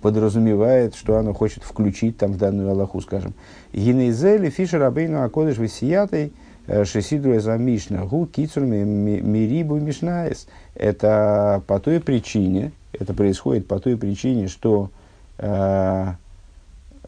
подразумевает, 0.00 0.94
что 0.94 1.16
оно 1.16 1.35
хочет 1.35 1.64
включить 1.64 2.18
там 2.18 2.32
в 2.32 2.38
данную 2.38 2.71
Аллаху, 2.71 3.00
скажем. 3.00 3.35
Гинейзели 3.73 4.49
фишер 4.49 4.82
абейну 4.82 5.25
акодыш 5.25 5.59
висиятой 5.59 6.32
Э, 6.66 6.85
Шесидру 6.85 7.40
за 7.40 7.56
Мишна, 7.56 8.04
гу 8.04 8.26
кицур 8.26 8.62
мирибу 8.62 9.76
мишнаес. 9.76 10.47
Это 10.75 11.62
по 11.66 11.80
той 11.80 12.00
причине, 12.00 12.73
это 12.92 13.14
происходит 13.14 13.66
по 13.66 13.80
той 13.80 13.97
причине, 13.97 14.47
что, 14.47 14.90
э, 15.38 16.12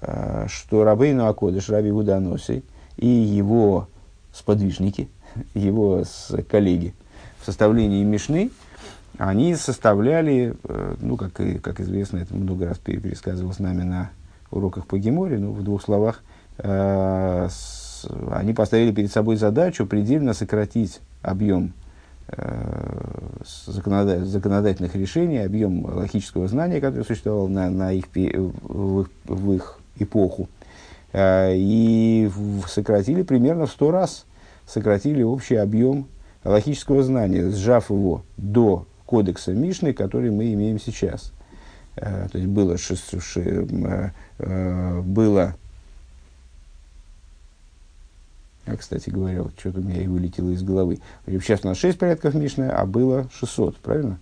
э, 0.00 0.46
что 0.48 0.84
Рабейну 0.84 1.26
Акодыш, 1.26 1.68
Раби 1.68 1.92
Гуданоси 1.92 2.64
и 2.96 3.06
его 3.06 3.86
сподвижники, 4.32 5.08
его 5.54 6.02
коллеги 6.50 6.92
в 7.40 7.46
составлении 7.46 8.02
Мишны, 8.02 8.50
они 9.18 9.54
составляли, 9.54 10.54
э, 10.64 10.94
ну, 11.00 11.16
как, 11.16 11.40
и, 11.40 11.58
как 11.58 11.80
известно, 11.80 12.18
это 12.18 12.34
много 12.34 12.66
раз 12.66 12.78
пересказывалось 12.78 13.56
с 13.56 13.60
нами 13.60 13.82
на 13.82 14.10
уроках 14.50 14.86
по 14.86 14.98
Геморе, 14.98 15.38
ну, 15.38 15.52
в 15.52 15.62
двух 15.62 15.82
словах, 15.82 16.22
э, 16.58 17.48
они 18.32 18.52
поставили 18.52 18.92
перед 18.92 19.12
собой 19.12 19.36
задачу 19.36 19.86
предельно 19.86 20.34
сократить 20.34 21.00
объем 21.22 21.72
э, 22.28 23.40
законодательных 23.66 24.94
решений, 24.94 25.38
объем 25.38 25.84
логического 25.84 26.48
знания, 26.48 26.80
которое 26.80 27.04
существовало 27.04 27.48
на, 27.48 27.70
на 27.70 27.92
их, 27.92 28.06
в, 28.14 29.00
их, 29.00 29.10
в 29.24 29.52
их 29.52 29.78
эпоху. 29.98 30.48
Э, 31.12 31.52
и 31.54 32.30
сократили 32.68 33.22
примерно 33.22 33.66
в 33.66 33.70
сто 33.70 33.90
раз, 33.90 34.26
сократили 34.66 35.22
общий 35.22 35.56
объем 35.56 36.06
логического 36.42 37.02
знания, 37.02 37.48
сжав 37.50 37.90
его 37.90 38.22
до 38.36 38.86
кодекса 39.14 39.52
Мишны, 39.52 39.92
который 39.92 40.32
мы 40.32 40.52
имеем 40.54 40.80
сейчас. 40.80 41.30
Э, 41.94 42.26
то 42.32 42.36
есть 42.36 42.50
было, 42.50 42.76
ши, 42.76 42.96
ши, 42.96 43.64
было 44.38 45.54
а, 48.66 48.76
кстати 48.76 49.10
говоря, 49.10 49.44
вот 49.44 49.52
что-то 49.56 49.78
у 49.78 49.82
меня 49.82 50.02
и 50.02 50.08
вылетело 50.08 50.50
из 50.50 50.62
головы. 50.64 50.98
Сейчас 51.26 51.60
у 51.64 51.68
нас 51.68 51.78
6 51.78 51.96
порядков 51.96 52.34
Мишны, 52.34 52.64
а 52.64 52.86
было 52.86 53.28
600, 53.38 53.76
правильно? 53.76 54.18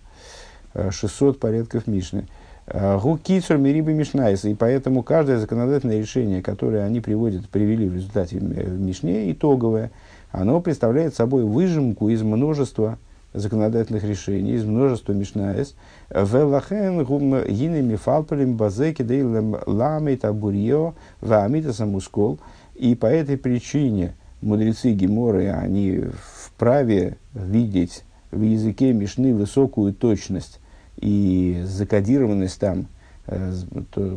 600 0.75 1.35
э, 1.35 1.39
порядков 1.39 1.87
Мишны. 1.87 2.27
Э, 2.67 2.99
הוא 2.99 3.18
קיצור 3.18 3.57
מריבוי 3.57 3.93
משניות. 3.93 4.45
И 4.45 4.53
поэтому 4.53 5.01
каждое 5.01 5.39
законодательное 5.39 5.99
решение, 5.99 6.43
которое 6.43 6.83
они 6.83 6.99
приводят, 6.99 7.49
привели 7.49 7.87
в 7.87 7.95
результате 7.95 8.37
в 8.37 8.79
Мишне, 8.79 9.31
итоговое, 9.31 9.91
оно 10.31 10.61
представляет 10.61 11.15
собой 11.15 11.43
выжимку 11.43 12.09
из 12.09 12.21
множества 12.21 12.97
законодательных 13.33 14.03
решений, 14.03 14.53
из 14.53 14.63
множества 14.63 15.13
Мишнаес. 15.13 15.75
ולכן 16.09 17.03
גם 17.03 17.43
הנה 17.43 17.95
מפלפלים 17.95 18.55
בזה 18.55 18.75
כדי 18.75 19.01
לעמוד 19.01 20.25
על 20.25 20.44
בוריה 20.44 20.93
ואמיתת 21.21 21.73
המושכל. 21.73 22.39
И 22.75 22.95
по 22.95 23.07
этой 23.07 23.37
причине– 23.37 24.15
мудрецы 24.43 24.91
Геморы, 24.91 25.49
они 25.49 26.03
вправе 26.45 27.17
видеть 27.33 28.03
в 28.31 28.41
языке 28.41 28.93
Мишны 28.93 29.33
высокую 29.33 29.93
точность 29.93 30.59
и 30.97 31.61
закодированность 31.65 32.59
там 32.59 32.87
э, 33.27 33.53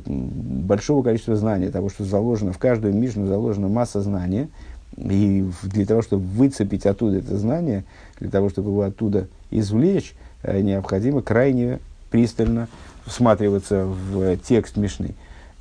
большого 0.06 1.02
количества 1.02 1.36
знаний, 1.36 1.68
того, 1.68 1.88
что 1.88 2.04
заложено 2.04 2.52
в 2.52 2.58
каждую 2.58 2.94
Мишну, 2.94 3.26
заложена 3.26 3.68
масса 3.68 4.00
знания, 4.00 4.48
и 4.96 5.44
для 5.62 5.86
того, 5.86 6.02
чтобы 6.02 6.24
выцепить 6.24 6.86
оттуда 6.86 7.18
это 7.18 7.36
знание, 7.36 7.84
для 8.18 8.30
того, 8.30 8.48
чтобы 8.48 8.70
его 8.70 8.82
оттуда 8.82 9.28
извлечь, 9.50 10.14
э, 10.42 10.60
необходимо 10.60 11.22
крайне 11.22 11.80
пристально 12.10 12.68
всматриваться 13.04 13.84
в 13.84 14.36
текст 14.38 14.76
Мишны. 14.76 15.14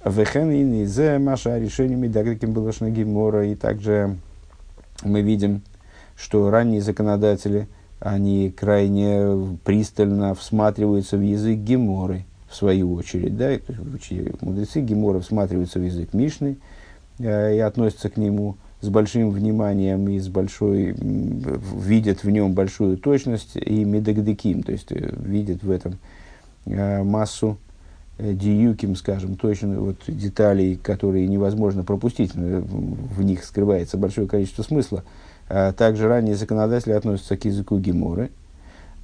Вехен 0.05 0.51
и 0.51 0.85
зе 0.85 1.17
маша 1.17 1.57
решениями 1.57 2.07
дагриким 2.07 2.53
было 2.53 2.71
гемора 2.71 3.47
и 3.47 3.55
также 3.55 4.15
мы 5.03 5.21
видим, 5.21 5.61
что 6.15 6.49
ранние 6.49 6.81
законодатели, 6.81 7.67
они 7.99 8.51
крайне 8.51 9.57
пристально 9.63 10.35
всматриваются 10.35 11.17
в 11.17 11.21
язык 11.21 11.59
Геморы, 11.59 12.25
в 12.47 12.55
свою 12.55 12.93
очередь. 12.93 13.35
Да? 13.35 13.51
Мудрецы 14.41 14.81
Гемора 14.81 15.19
всматриваются 15.19 15.79
в 15.79 15.83
язык 15.83 16.13
Мишны 16.13 16.57
э, 17.19 17.55
и 17.55 17.59
относятся 17.59 18.09
к 18.09 18.17
нему 18.17 18.57
с 18.81 18.89
большим 18.89 19.31
вниманием 19.31 20.07
и 20.09 20.19
с 20.19 20.27
большой, 20.27 20.95
видят 20.97 22.23
в 22.23 22.29
нем 22.29 22.53
большую 22.53 22.97
точность 22.97 23.55
и 23.55 23.83
медагдеким, 23.83 24.63
то 24.63 24.71
есть 24.71 24.91
э, 24.91 25.13
видят 25.17 25.63
в 25.63 25.71
этом 25.71 25.97
э, 26.65 27.03
массу 27.03 27.57
э, 28.17 28.33
диюким, 28.33 28.95
скажем, 28.95 29.35
точно 29.37 29.79
вот 29.79 29.97
деталей, 30.07 30.75
которые 30.75 31.27
невозможно 31.27 31.83
пропустить, 31.83 32.33
в 32.35 33.23
них 33.23 33.43
скрывается 33.43 33.97
большое 33.97 34.27
количество 34.27 34.63
смысла. 34.63 35.03
А 35.47 35.73
также 35.73 36.07
ранние 36.07 36.35
законодатели 36.35 36.93
относятся 36.93 37.37
к 37.37 37.45
языку 37.45 37.77
Геморы. 37.79 38.31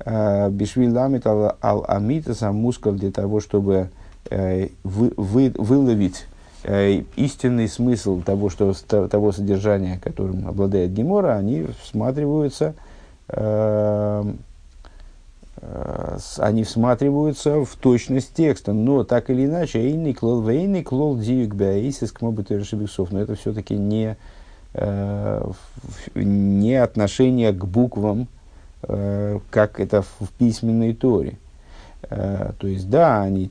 А, 0.04 0.50
Бишвиль 0.50 0.90
ламит 0.90 1.28
ал 1.28 1.86
амитаса 1.88 2.52
мускал 2.52 2.94
для 2.94 3.12
того, 3.12 3.40
чтобы 3.40 3.90
вы, 4.30 5.14
вы, 5.18 5.54
выловить 5.56 6.26
истинный 6.64 7.68
смысл 7.68 8.22
того, 8.22 8.50
что, 8.50 8.74
того 9.08 9.32
содержания, 9.32 10.00
которым 10.04 10.48
обладает 10.48 10.94
Гемора, 10.94 11.36
они 11.38 11.68
всматриваются 11.82 12.76
э, 13.28 14.24
они 16.38 16.64
всматриваются 16.64 17.64
в 17.64 17.76
точность 17.76 18.34
текста, 18.34 18.74
но 18.74 19.04
так 19.04 19.30
или 19.30 19.46
иначе, 19.46 19.80
эйный 19.80 20.14
клол, 20.14 20.42
вейный 20.42 20.84
клол 20.84 21.18
диюк 21.18 21.54
беаисис 21.54 22.12
к 22.12 22.22
но 22.22 23.20
это 23.20 23.36
все-таки 23.36 23.76
не, 23.76 24.18
э, 24.74 25.52
не 26.16 26.76
отношение 26.76 27.52
к 27.54 27.64
буквам, 27.66 28.28
э, 28.84 29.40
как 29.52 29.80
это 29.80 30.02
в 30.02 30.30
письменной 30.40 30.96
торе. 30.96 31.38
Э, 32.10 32.54
то 32.58 32.68
есть, 32.68 32.90
да, 32.90 33.22
они 33.22 33.50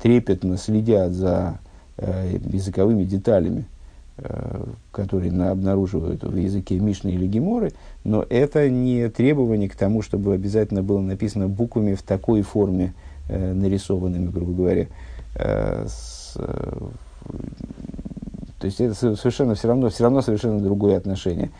трепетно 0.00 0.56
следят 0.56 1.12
за 1.12 1.58
э, 1.96 2.38
языковыми 2.52 3.04
деталями, 3.04 3.66
Э, 4.16 4.62
которые 4.92 5.32
на, 5.32 5.50
обнаруживают 5.50 6.22
в 6.22 6.36
языке 6.36 6.78
Мишны 6.78 7.08
или 7.08 7.26
Геморы, 7.26 7.72
но 8.04 8.24
это 8.30 8.70
не 8.70 9.08
требование 9.08 9.68
к 9.68 9.74
тому, 9.74 10.02
чтобы 10.02 10.34
обязательно 10.34 10.84
было 10.84 11.00
написано 11.00 11.48
буквами 11.48 11.94
в 11.94 12.02
такой 12.04 12.42
форме, 12.42 12.94
э, 13.28 13.52
нарисованными, 13.52 14.30
грубо 14.30 14.52
говоря. 14.52 14.86
С, 15.34 16.34
то 16.34 16.92
есть 18.62 18.80
это 18.80 18.94
совершенно 18.94 19.56
все 19.56 19.66
равно, 19.66 19.90
все 19.90 20.04
равно 20.04 20.22
совершенно 20.22 20.60
другое 20.60 20.96
отношение. 20.96 21.50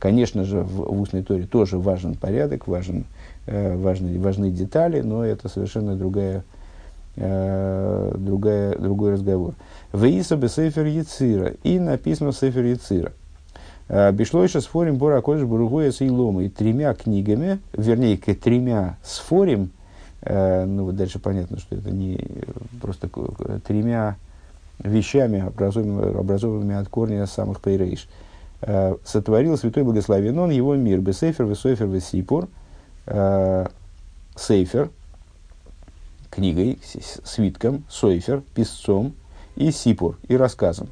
Конечно 0.00 0.42
же, 0.42 0.62
в, 0.62 0.78
в 0.78 1.00
устной 1.00 1.22
торе 1.22 1.46
тоже 1.46 1.78
важен 1.78 2.16
порядок, 2.16 2.66
важен, 2.66 3.04
важны, 3.46 4.18
важны 4.18 4.50
детали, 4.50 5.00
но 5.00 5.24
это 5.24 5.48
совершенно 5.48 5.94
другая, 5.94 6.42
другая, 7.20 8.76
другой 8.78 9.12
разговор. 9.12 9.54
Вейса 9.92 10.36
бы 10.36 10.48
Сейфер 10.48 10.86
Яцира. 10.86 11.52
И 11.62 11.78
написано 11.78 12.32
в 12.32 12.36
Сейфер 12.36 12.64
Яцира. 12.64 13.12
Бишлойша 13.88 14.60
сфорим 14.60 14.96
Бора 14.96 15.20
Кодыш 15.20 15.44
Буругуя 15.44 15.90
с 15.90 16.00
Иломой 16.00 16.48
тремя 16.48 16.94
книгами, 16.94 17.58
вернее, 17.72 18.16
к 18.16 18.32
тремя 18.36 18.96
сфорим, 19.02 19.70
ну 20.24 20.84
вот 20.84 20.94
дальше 20.94 21.18
понятно, 21.18 21.58
что 21.58 21.74
это 21.74 21.90
не 21.90 22.20
просто 22.80 23.08
тремя 23.66 24.16
вещами, 24.78 25.40
образованными, 25.40 26.20
образованными 26.20 26.76
от 26.76 26.88
корня 26.88 27.26
самых 27.26 27.60
пейрейш. 27.60 28.06
Сотворил 29.04 29.58
святой 29.58 29.82
благословен 29.82 30.38
он 30.38 30.50
его 30.50 30.76
мир, 30.76 31.00
бесейфер, 31.00 31.46
весойфер, 31.46 31.86
весипур, 31.86 32.46
сейфер, 34.36 34.90
книгой, 36.30 36.78
свитком, 37.24 37.84
сойфер, 37.88 38.42
писцом 38.54 39.14
и 39.56 39.70
сипур, 39.72 40.18
и 40.28 40.36
рассказом. 40.36 40.88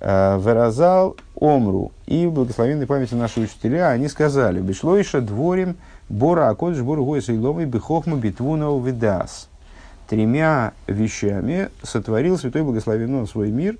Э, 0.00 0.36
Выразал 0.38 1.16
Омру 1.36 1.92
и 2.06 2.26
благословенной 2.26 2.86
памяти 2.86 3.14
наши 3.14 3.40
учителя, 3.40 3.90
они 3.90 4.08
сказали, 4.08 4.60
Бишлойша 4.60 5.20
дворим 5.20 5.76
Бора 6.08 6.48
Акодыш 6.48 6.82
Бору 6.82 7.04
Гойса 7.04 7.34
Иловой 7.34 7.66
Бехохма 7.66 8.16
Битвунау 8.16 8.80
Видас. 8.80 9.48
Тремя 10.08 10.72
вещами 10.86 11.68
сотворил 11.82 12.36
Святой 12.36 12.62
Благословенный 12.62 13.28
свой 13.28 13.50
мир, 13.50 13.76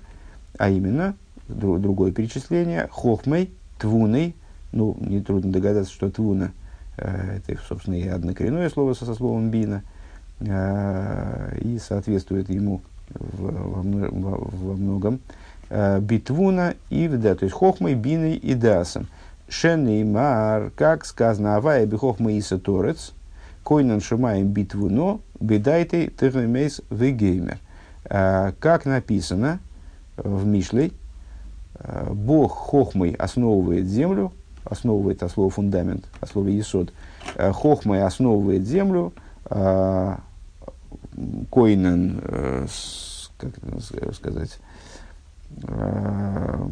а 0.57 0.69
именно, 0.69 1.15
другое 1.47 2.11
перечисление, 2.11 2.87
Хохмой, 2.89 3.51
Твуной, 3.79 4.35
ну, 4.71 4.95
нетрудно 5.01 5.51
догадаться, 5.51 5.91
что 5.91 6.09
Твуна, 6.09 6.51
э, 6.97 7.39
это, 7.45 7.61
собственно, 7.67 7.95
и 7.95 8.07
однокоренное 8.07 8.69
слово 8.69 8.93
со, 8.93 9.05
со 9.05 9.13
словом 9.13 9.49
Бина, 9.49 9.83
и 10.41 11.79
соответствует 11.79 12.49
ему 12.49 12.81
во, 13.13 13.83
многом. 14.75 15.19
Э, 15.73 16.01
битвуна 16.01 16.75
и 16.89 17.07
да, 17.07 17.33
то 17.33 17.45
есть 17.45 17.55
хохмой, 17.55 17.95
биной 17.95 18.33
и 18.33 18.55
дасом. 18.55 19.07
Шенеймар, 19.47 20.71
как 20.75 21.05
сказано, 21.05 21.55
авая 21.55 21.85
бихохма 21.85 22.33
иса 22.33 22.57
торец, 22.57 23.13
койнан 23.63 24.01
шумаем 24.01 24.47
битвуно, 24.47 25.21
бедайте 25.39 26.09
тырмейс 26.09 26.81
вегеймер. 26.89 27.57
Э, 28.03 28.51
как 28.59 28.85
написано 28.85 29.59
в 30.17 30.45
Мишлей, 30.45 30.91
э, 31.75 32.11
Бог 32.11 32.51
хохмой 32.51 33.11
основывает 33.13 33.85
землю, 33.85 34.33
основывает 34.65 35.23
от 35.23 35.31
слова 35.31 35.49
фундамент, 35.49 36.03
от 36.19 36.29
слова 36.29 36.49
есод, 36.49 36.91
хохмой 37.35 38.03
основывает 38.03 38.67
землю, 38.67 39.13
койнан, 41.49 42.21
как 43.37 43.51
это 43.57 44.13
сказать, 44.13 44.59
э, 45.63 46.69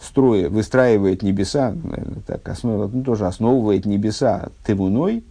строя, 0.00 0.48
выстраивает 0.48 1.22
небеса, 1.22 1.74
наверное, 1.82 2.22
так, 2.26 2.48
основ, 2.48 2.92
ну, 2.92 3.02
тоже 3.02 3.26
основывает 3.26 3.86
небеса 3.86 4.48
тывуной, 4.64 5.24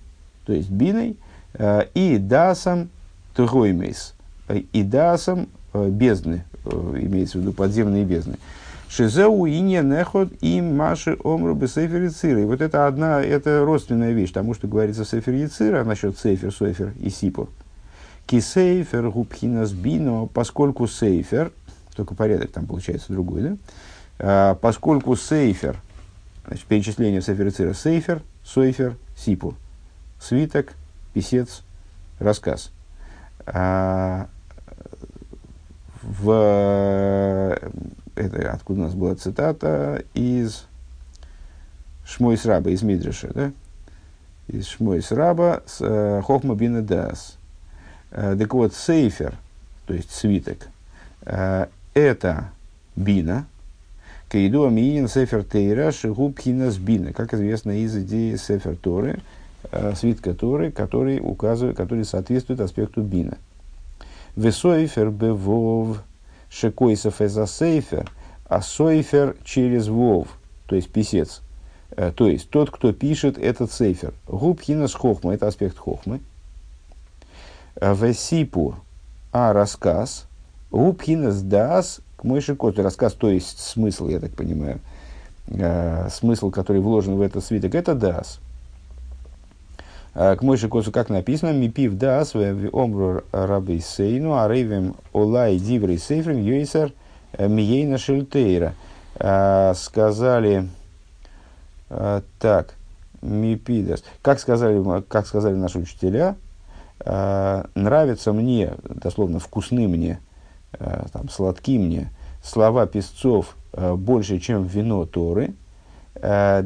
то 0.45 0.53
есть 0.53 0.69
биной, 0.69 1.15
э, 1.53 1.83
и 1.93 2.17
дасом 2.17 2.89
троймейс, 3.35 4.13
и 4.49 4.83
дасом 4.83 5.47
э, 5.73 5.89
бездны, 5.89 6.43
э, 6.65 6.69
имеется 7.01 7.37
в 7.37 7.41
виду 7.41 7.53
подземные 7.53 8.03
бездны. 8.03 8.37
Шизеу 8.95 9.47
и 9.47 9.59
не 9.59 9.81
неход 9.81 10.31
и 10.41 10.61
маши 10.61 11.17
омру 11.23 11.55
бы 11.55 11.67
сефер 11.67 12.03
И 12.37 12.45
вот 12.45 12.61
это 12.61 12.85
одна, 12.85 13.23
это 13.23 13.65
родственная 13.65 14.11
вещь 14.11 14.31
тому, 14.31 14.53
что 14.53 14.67
говорится 14.67 15.03
в 15.03 15.07
сефер 15.07 15.33
яцира 15.33 15.83
насчет 15.83 16.19
сефер, 16.19 16.53
софер 16.53 16.93
и 16.99 17.09
сипур. 17.09 17.49
Кисейфер 18.27 19.09
губхинас 19.09 19.71
бино, 19.71 20.27
поскольку 20.27 20.87
сейфер, 20.87 21.51
только 21.95 22.13
порядок 22.13 22.51
там 22.51 22.67
получается 22.67 23.11
другой, 23.11 23.41
да? 23.41 23.57
А, 24.19 24.55
поскольку 24.55 25.15
сейфер, 25.15 25.75
значит, 26.45 26.65
перечисление 26.65 27.23
сейфер 27.23 27.51
цира, 27.51 27.73
сейфер, 27.73 28.21
сойфер, 28.45 28.95
сипур, 29.17 29.55
свиток, 30.21 30.73
писец, 31.15 31.63
рассказ. 32.19 32.71
А, 33.47 34.27
в, 36.03 37.59
это 38.15 38.51
откуда 38.51 38.81
у 38.81 38.83
нас 38.83 38.93
была 38.93 39.15
цитата 39.15 40.03
из 40.13 40.65
Шмой 42.05 42.37
Сраба, 42.37 42.69
из 42.69 42.81
Мидриша, 42.83 43.31
да? 43.33 43.51
Из 44.47 44.67
Шмой 44.67 45.01
Сраба 45.01 45.63
с 45.65 45.77
э, 45.79 46.21
Хохма 46.21 46.55
Бина 46.55 46.81
Дас. 46.81 47.37
Э, 48.11 48.35
так 48.37 48.53
вот, 48.53 48.73
сейфер, 48.73 49.35
то 49.85 49.93
есть 49.93 50.11
свиток, 50.11 50.67
э, 51.25 51.67
это 51.93 52.49
бина, 52.95 53.45
Кейду 54.29 54.65
Амиин 54.65 55.07
Сефер 55.07 55.43
Тейра 55.43 55.91
Шигубхинас 55.91 56.77
Бина, 56.77 57.13
как 57.13 57.33
известно 57.33 57.83
из 57.83 57.95
идеи 57.95 58.35
Сефер 58.35 58.75
Торы, 58.75 59.19
э, 59.71 59.93
свитка 59.95 60.33
Торы, 60.33 60.71
который, 60.71 61.19
указывает, 61.19 61.77
который 61.77 62.03
соответствует 62.03 62.59
аспекту 62.59 63.01
Бина. 63.01 63.37
Весойфер 64.35 65.11
бевов 65.11 66.03
шекойсов 66.53 67.21
эза 67.21 67.47
сейфер, 67.47 68.09
а 68.45 68.61
сойфер 68.61 69.35
через 69.43 69.87
вов, 69.87 70.27
то 70.67 70.75
есть 70.75 70.89
писец. 70.89 71.41
То 72.15 72.27
есть 72.27 72.49
тот, 72.49 72.71
кто 72.71 72.91
пишет 72.91 73.37
этот 73.37 73.71
сейфер. 73.71 74.13
Губхинас 74.27 74.93
хохма, 74.93 75.33
это 75.33 75.47
аспект 75.47 75.77
хохмы. 75.77 76.21
Э, 77.75 77.93
Весипур, 77.95 78.75
а 79.31 79.53
рассказ, 79.53 80.27
Губхинас 80.71 81.41
дас 81.41 82.01
к 82.17 82.23
Мойши 82.23 82.57
Рассказ, 82.77 83.13
то 83.13 83.29
есть 83.29 83.59
смысл, 83.59 84.07
я 84.07 84.19
так 84.19 84.31
понимаю, 84.31 84.79
э, 85.47 86.07
смысл, 86.09 86.51
который 86.51 86.81
вложен 86.81 87.15
в 87.15 87.21
этот 87.21 87.43
свиток, 87.43 87.75
это 87.75 87.95
дас. 87.95 88.39
Э, 90.15 90.35
к 90.35 90.41
Мойши 90.41 90.69
Коту, 90.69 90.91
как 90.91 91.09
написано, 91.09 91.53
Мипив 91.53 91.93
дас, 91.93 92.35
омру 92.35 93.23
раби 93.31 93.79
сейну, 93.79 94.37
арейвим 94.37 94.95
олай 95.13 95.57
диврей 95.57 95.97
сейфрим, 95.97 96.41
юисер 96.41 96.93
миейна 97.37 97.97
шельтейра. 97.97 98.73
Э, 99.15 99.73
сказали, 99.75 100.69
так, 102.39 102.75
Мипидас, 103.23 104.03
как 104.21 104.39
сказали, 104.39 105.01
как 105.07 105.27
сказали 105.27 105.55
наши 105.55 105.79
учителя, 105.79 106.35
э, 106.99 107.63
нравятся 107.75 108.33
мне, 108.33 108.73
дословно 108.83 109.39
вкусны 109.39 109.87
мне, 109.87 110.19
э, 110.73 111.05
там, 111.11 111.29
сладки 111.29 111.77
мне, 111.77 112.11
слова 112.43 112.85
песцов 112.85 113.55
э, 113.71 113.93
больше, 113.95 114.39
чем 114.39 114.65
вино 114.65 115.05
Торы, 115.05 115.45
э, 115.45 115.51
то 116.13 116.63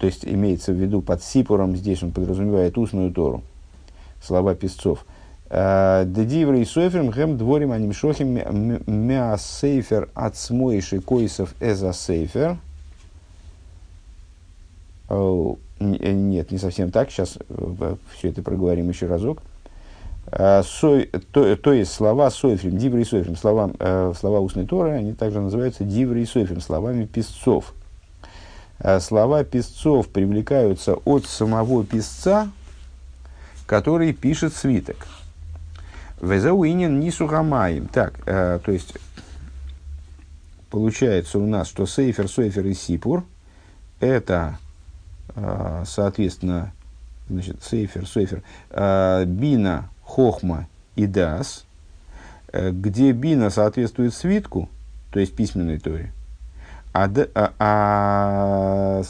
есть 0.00 0.24
имеется 0.24 0.72
в 0.72 0.76
виду 0.76 1.00
под 1.00 1.22
сипуром, 1.22 1.76
здесь 1.76 2.02
он 2.02 2.12
подразумевает 2.12 2.76
устную 2.76 3.12
Тору, 3.12 3.42
слова 4.22 4.54
песцов. 4.54 5.04
Э, 5.50 6.04
Дедиврей 6.06 6.66
соферм 6.66 7.10
хэм 7.10 7.38
дворим 7.38 7.72
аним 7.72 7.92
шохим 7.92 8.38
мя 8.86 9.36
сейфер 9.38 10.10
от 10.14 10.36
смоиши 10.36 11.00
койсов 11.00 11.54
эза 11.60 11.92
сейфер. 11.92 12.58
Э, 15.08 15.54
нет, 15.80 16.50
не 16.50 16.58
совсем 16.58 16.90
так. 16.90 17.10
Сейчас 17.10 17.38
э, 17.48 17.96
все 18.16 18.28
это 18.28 18.42
проговорим 18.42 18.88
еще 18.88 19.06
разок. 19.06 19.42
Э, 20.30 20.62
сой, 20.62 21.10
то, 21.32 21.56
то 21.56 21.72
есть 21.72 21.92
слова 21.92 22.30
сойфрим, 22.30 22.76
диври 22.76 23.04
сойфрим, 23.04 23.36
слова, 23.36 23.70
э, 23.78 24.12
слова 24.18 24.40
устной 24.40 24.66
Торы, 24.66 24.90
они 24.90 25.14
также 25.14 25.40
называются 25.40 25.84
диври 25.84 26.26
сойфрим, 26.26 26.60
словами 26.60 27.06
писцов. 27.06 27.72
Слова 29.00 29.44
писцов 29.44 30.08
привлекаются 30.08 30.94
от 30.94 31.26
самого 31.26 31.84
писца, 31.84 32.50
который 33.66 34.12
пишет 34.12 34.54
свиток. 34.54 35.06
Везауинин 36.20 37.00
нисухамаем. 37.00 37.86
Так, 37.88 38.14
э, 38.26 38.58
то 38.64 38.72
есть, 38.72 38.94
получается 40.70 41.38
у 41.38 41.46
нас, 41.46 41.68
что 41.68 41.86
сейфер, 41.86 42.28
сойфер 42.28 42.66
и 42.66 42.74
сипур– 42.74 43.24
это 44.00 44.58
а, 45.34 45.84
соответственно, 45.86 46.72
значит, 47.28 47.62
сейфер, 47.62 48.06
сейфер, 48.06 48.42
бина, 49.26 49.88
хохма 50.02 50.68
и 50.96 51.06
дас, 51.06 51.64
э, 52.52 52.70
где 52.72 53.12
бина 53.12 53.50
соответствует 53.50 54.14
свитку, 54.14 54.68
то 55.12 55.20
есть 55.20 55.36
письменной 55.36 55.78
торе, 55.78 56.12
а, 56.92 57.10
а, 57.34 57.52
а, 57.58 59.02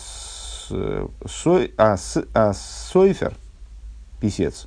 сой, 1.27 1.73
а, 1.77 1.97
с, 1.97 2.25
а 2.35 2.53
сойфер, 2.53 3.35
писец, 4.21 4.67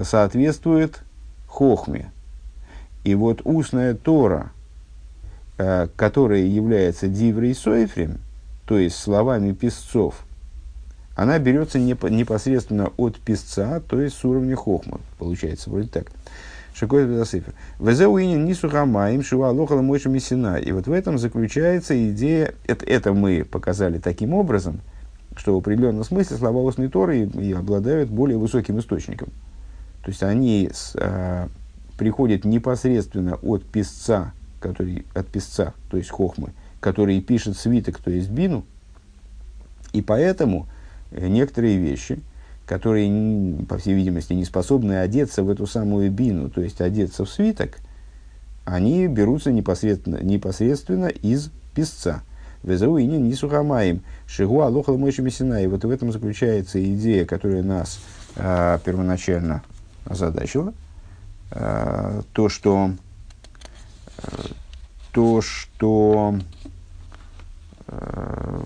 соответствует 0.00 1.02
хохме. 1.46 2.12
И 3.04 3.14
вот 3.14 3.40
устная 3.44 3.94
Тора, 3.94 4.52
э, 5.58 5.88
которая 5.96 6.42
является 6.42 7.08
диврей 7.08 7.54
сойфрем, 7.54 8.18
то 8.66 8.78
есть 8.78 8.96
словами 8.96 9.52
писцов– 9.52 10.24
она 11.14 11.38
берется 11.38 11.78
непосредственно 11.78 12.90
от 12.96 13.18
писца, 13.18 13.82
то 13.86 14.00
есть 14.00 14.16
с 14.16 14.24
уровня 14.24 14.56
хохма. 14.56 15.00
Получается 15.18 15.68
вроде 15.70 15.88
так. 15.88 16.06
Шикой 16.74 17.06
Ласифер. 17.06 17.54
Везеуинин 17.78 18.44
нису 18.44 18.70
хамаим 18.70 19.22
шива 19.22 19.50
лохала 19.50 19.82
мойша 19.82 20.08
мисина. 20.08 20.56
И 20.56 20.72
вот 20.72 20.86
в 20.86 20.92
этом 20.92 21.18
заключается 21.18 22.10
идея, 22.10 22.54
это, 22.66 22.84
это 22.86 23.12
мы 23.12 23.44
показали 23.44 23.98
таким 23.98 24.32
образом, 24.32 24.80
что 25.36 25.54
в 25.54 25.58
определенном 25.58 26.04
смысле 26.04 26.36
слова 26.36 26.58
устной 26.58 26.88
Торы 26.88 27.24
и, 27.24 27.48
и 27.48 27.52
обладают 27.52 28.10
более 28.10 28.38
высоким 28.38 28.78
источником. 28.78 29.28
То 30.02 30.10
есть 30.10 30.22
они 30.22 30.70
с, 30.72 30.96
а, 30.96 31.48
приходят 31.98 32.44
непосредственно 32.44 33.36
от 33.36 33.64
писца, 33.64 34.32
который, 34.60 35.04
от 35.14 35.28
писца, 35.28 35.74
то 35.90 35.96
есть 35.96 36.10
хохмы, 36.10 36.52
который 36.80 37.20
пишет 37.20 37.56
свиток, 37.56 37.98
то 37.98 38.10
есть 38.10 38.30
бину, 38.30 38.64
и 39.92 40.00
поэтому 40.00 40.66
э, 41.10 41.28
некоторые 41.28 41.76
вещи– 41.76 42.18
которые, 42.66 43.64
по 43.68 43.78
всей 43.78 43.94
видимости, 43.94 44.32
не 44.32 44.44
способны 44.44 44.94
одеться 44.94 45.42
в 45.42 45.50
эту 45.50 45.66
самую 45.66 46.10
бину, 46.10 46.50
то 46.50 46.60
есть 46.60 46.80
одеться 46.80 47.24
в 47.24 47.30
свиток, 47.30 47.78
они 48.64 49.06
берутся 49.08 49.50
непосредственно, 49.50 50.22
непосредственно 50.22 51.06
из 51.06 51.50
писца. 51.74 52.22
Везауини 52.62 53.16
не 53.16 53.34
сухамаем. 53.34 54.02
Шигу 54.26 54.60
алохал 54.60 54.96
мойши 54.96 55.22
И 55.22 55.66
вот 55.66 55.84
в 55.84 55.90
этом 55.90 56.12
заключается 56.12 56.82
идея, 56.94 57.24
которая 57.24 57.62
нас 57.62 58.00
э, 58.36 58.78
первоначально 58.84 59.62
озадачила. 60.04 60.72
Э, 61.50 62.22
то, 62.32 62.48
что, 62.48 62.92
э, 64.18 64.26
то, 65.12 65.40
что 65.40 66.36
э, 67.88 68.62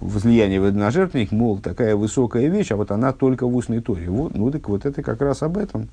возлияние 0.00 0.60
на 0.60 0.90
жертвенник, 0.90 1.32
мол, 1.32 1.58
такая 1.58 1.94
высокая 1.94 2.48
вещь, 2.48 2.70
а 2.72 2.76
вот 2.76 2.90
она 2.90 3.12
только 3.12 3.46
в 3.46 3.54
устной 3.54 3.80
торе. 3.80 4.08
Вот, 4.08 4.34
ну 4.34 4.50
так 4.50 4.68
вот 4.68 4.86
это 4.86 5.02
как 5.02 5.20
раз 5.20 5.42
об 5.42 5.58
этом, 5.58 5.88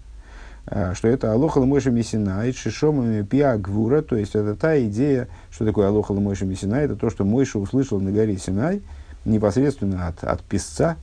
а, 0.65 0.93
что 0.95 1.07
это 1.07 1.33
Алоха 1.33 1.59
Ламойша 1.59 1.91
Мессина, 1.91 2.47
и 2.47 2.53
Шишомами 2.53 3.23
Пиа 3.23 3.57
Гвура, 3.57 4.01
то 4.01 4.15
есть 4.15 4.35
это 4.35 4.55
та 4.55 4.79
идея, 4.85 5.27
что 5.51 5.65
такое 5.65 5.87
Алоха 5.87 6.13
Ламойша 6.13 6.45
Мессина, 6.45 6.75
это 6.75 6.95
то, 6.95 7.09
что 7.09 7.25
Мойша 7.25 7.59
услышал 7.59 7.99
на 7.99 8.11
горе 8.11 8.37
Синай 8.37 8.81
непосредственно 9.25 10.07
от, 10.07 10.23
от 10.23 10.41
писца, 10.41 10.95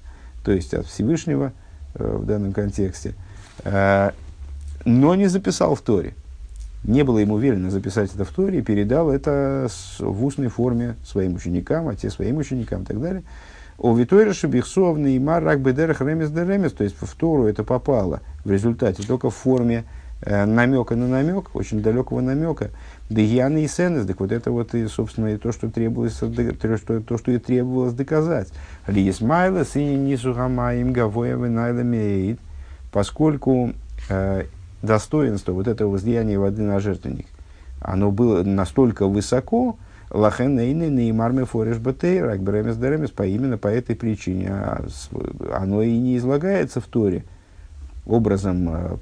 то 0.45 0.53
есть 0.53 0.73
от 0.75 0.87
Всевышнего 0.87 1.53
э, 1.95 2.17
в 2.17 2.25
данном 2.25 2.53
контексте, 2.53 3.15
э, 3.65 4.11
но 4.85 5.15
не 5.15 5.27
записал 5.27 5.75
в 5.75 5.83
Торе 5.83 6.15
не 6.85 7.03
было 7.03 7.19
ему 7.19 7.39
велено 7.39 7.71
записать 7.71 8.15
это 8.15 8.25
в 8.25 8.31
Торе, 8.31 8.63
передал 8.63 9.11
это 9.11 9.69
в 9.99 10.25
устной 10.25 10.49
форме 10.49 10.97
своим 11.05 11.35
ученикам, 11.35 11.89
а 11.89 11.95
те 11.95 12.11
своим 12.11 12.37
ученикам 12.39 12.83
и 12.83 12.87
так 12.87 13.01
далее. 13.01 13.23
О 13.79 13.97
Витойра 13.97 14.33
Шабихсовный 14.33 15.17
и 15.17 15.19
Марак 15.19 15.61
Бедерах 15.61 16.01
Ремес 16.01 16.31
де 16.31 16.45
Ремес, 16.45 16.73
то 16.73 16.85
есть 16.85 16.97
в 17.01 17.17
Тору 17.17 17.47
это 17.47 17.65
попало 17.65 18.21
в 18.45 18.51
результате 18.51 19.03
только 19.03 19.31
в 19.31 19.35
форме 19.35 19.85
э, 20.21 20.45
намека 20.45 20.95
на 20.95 21.09
намек, 21.09 21.55
очень 21.55 21.83
далекого 21.83 22.21
намека. 22.21 22.71
Дегианы 23.11 23.65
и 23.65 23.69
Сенес, 23.69 24.07
так 24.07 24.21
вот 24.21 24.31
это 24.31 24.53
вот 24.53 24.75
и, 24.75 24.87
собственно, 24.87 25.29
и 25.29 25.39
то, 25.39 25.53
что 25.53 25.69
требовалось, 25.71 26.15
то, 26.15 27.01
то, 27.01 27.19
что 27.19 27.33
и 27.33 27.39
требовалось 27.39 27.95
доказать. 27.95 28.53
Ли 28.87 29.09
Исмайла, 29.11 29.65
сыне 29.65 29.97
Нисухама, 29.97 30.75
им 30.75 30.93
Гавоя, 30.93 31.37
Венайла 31.37 32.37
поскольку 32.93 33.73
э, 34.09 34.45
достоинство 34.85 35.53
вот 35.53 35.69
этого 35.69 35.91
возлияния 35.91 36.39
воды 36.39 36.63
на 36.63 36.81
жертвенник, 36.81 37.27
оно 37.81 38.11
было 38.11 38.43
настолько 38.43 39.07
высоко, 39.07 39.77
лахен 40.11 40.57
нейны 40.57 40.89
неймарме 40.89 41.45
фореш 41.45 41.79
батей, 41.79 42.23
рак 42.23 42.41
бремес 42.41 42.77
деремес, 42.77 43.11
по 43.11 43.25
именно 43.27 43.59
по 43.59 43.69
этой 43.69 43.97
причине. 43.97 44.49
А 44.51 44.87
оно 45.53 45.83
и 45.83 45.97
не 45.99 46.17
излагается 46.17 46.81
в 46.81 46.85
Торе 46.85 47.25
образом 48.07 48.69
э, 48.69 48.97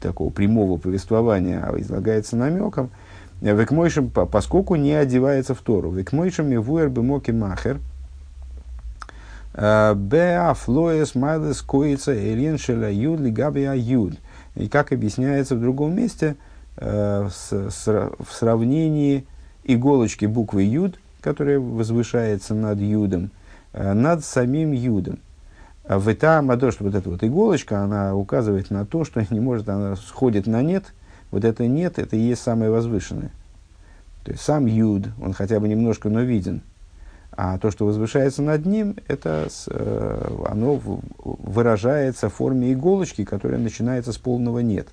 такого 0.00 0.30
прямого 0.30 0.76
повествования, 0.76 1.64
а 1.64 1.78
излагается 1.80 2.36
намеком. 2.36 2.90
Векмойшем, 3.40 4.10
поскольку 4.10 4.76
не 4.76 4.92
одевается 4.92 5.54
в 5.54 5.60
Тору. 5.60 5.90
Векмойшем 5.90 6.50
и 6.52 6.56
вуэр 6.56 6.88
бемоки 6.88 7.30
махер. 7.30 7.78
Э, 9.54 9.94
Беафлоес 9.94 11.14
майлес 11.14 11.62
коица 11.62 12.14
элин 12.14 12.58
шеля 12.58 12.90
юд 12.90 13.20
лигаби 13.20 13.64
аюд. 13.64 14.14
И 14.54 14.68
как 14.68 14.92
объясняется 14.92 15.56
в 15.56 15.60
другом 15.60 15.94
месте, 15.94 16.36
э, 16.76 17.28
в 17.50 18.32
сравнении 18.32 19.26
иголочки 19.64 20.26
буквы 20.26 20.62
Юд, 20.62 20.98
которая 21.20 21.58
возвышается 21.58 22.54
над 22.54 22.78
Юдом, 22.80 23.30
э, 23.72 23.92
над 23.92 24.24
самим 24.24 24.72
Юдом. 24.72 25.18
А 25.84 25.98
в 25.98 26.10
Итамадо, 26.12 26.70
что 26.70 26.84
вот 26.84 26.94
эта 26.94 27.10
вот 27.10 27.22
иголочка, 27.24 27.80
она 27.82 28.14
указывает 28.14 28.70
на 28.70 28.86
то, 28.86 29.04
что 29.04 29.24
не 29.30 29.40
может, 29.40 29.68
она 29.68 29.96
сходит 29.96 30.46
на 30.46 30.62
нет. 30.62 30.84
Вот 31.30 31.44
это 31.44 31.66
нет, 31.66 31.98
это 31.98 32.16
и 32.16 32.20
есть 32.20 32.42
самое 32.42 32.70
возвышенное. 32.70 33.30
То 34.24 34.32
есть 34.32 34.42
сам 34.42 34.66
Юд, 34.66 35.08
он 35.20 35.32
хотя 35.32 35.60
бы 35.60 35.68
немножко, 35.68 36.08
но 36.08 36.20
виден– 36.20 36.62
а 37.36 37.58
то, 37.58 37.70
что 37.70 37.86
возвышается 37.86 38.42
над 38.42 38.66
ним, 38.66 38.96
это, 39.08 39.48
э, 39.68 40.44
оно 40.48 40.80
выражается 41.18 42.28
в 42.28 42.34
форме 42.34 42.72
иголочки, 42.72 43.24
которая 43.24 43.60
начинается 43.60 44.12
с 44.12 44.18
полного 44.18 44.60
«нет». 44.60 44.88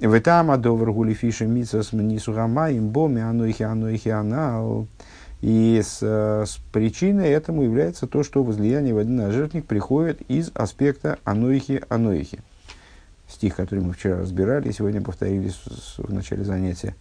В 0.00 0.14
этом 0.14 0.50
адовар 0.50 0.92
гулифиша 0.92 1.44
митсас 1.44 1.92
мнисугама 1.92 2.72
имбоми 2.72 3.20
анойхи 3.20 3.62
анойхи 3.62 4.08
анал. 4.08 4.86
И 5.42 5.80
с, 5.82 5.98
э, 6.00 6.44
с 6.46 6.58
причиной 6.72 7.28
этому 7.28 7.62
является 7.62 8.06
то, 8.06 8.22
что 8.22 8.42
возлияние 8.42 8.94
воды 8.94 9.10
на 9.10 9.30
жертвник 9.30 9.66
приходит 9.66 10.22
из 10.22 10.50
аспекта 10.54 11.18
анойхи 11.24 11.82
анойхи. 11.90 12.40
Стих, 13.28 13.56
который 13.56 13.84
мы 13.84 13.92
вчера 13.92 14.20
разбирали, 14.20 14.70
сегодня 14.70 15.02
повторили 15.02 15.50
в 15.98 16.12
начале 16.12 16.44
занятия 16.44 16.94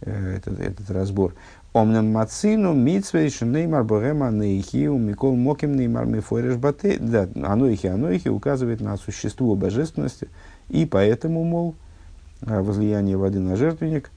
этот, 0.00 0.60
этот 0.60 0.90
разбор. 0.90 1.34
Омнам 1.72 2.10
мацину 2.10 2.72
митсвей 2.72 3.28
шнеймар 3.28 3.84
богема 3.84 4.30
нейхи 4.30 4.86
у 4.86 4.98
микол 4.98 5.36
моким 5.36 5.76
неймар 5.76 6.06
мифореш 6.06 6.56
бате. 6.56 6.96
Да, 6.98 7.28
анойхи 7.42 7.86
анойхи 7.86 8.28
указывает 8.28 8.80
на 8.80 8.96
существо 8.96 9.54
божественности, 9.56 10.28
и 10.68 10.86
поэтому, 10.86 11.44
мол, 11.44 11.74
а, 12.42 12.62
возлияние 12.62 13.16
воды 13.16 13.40
на 13.40 13.56
жертвенник, 13.56 14.10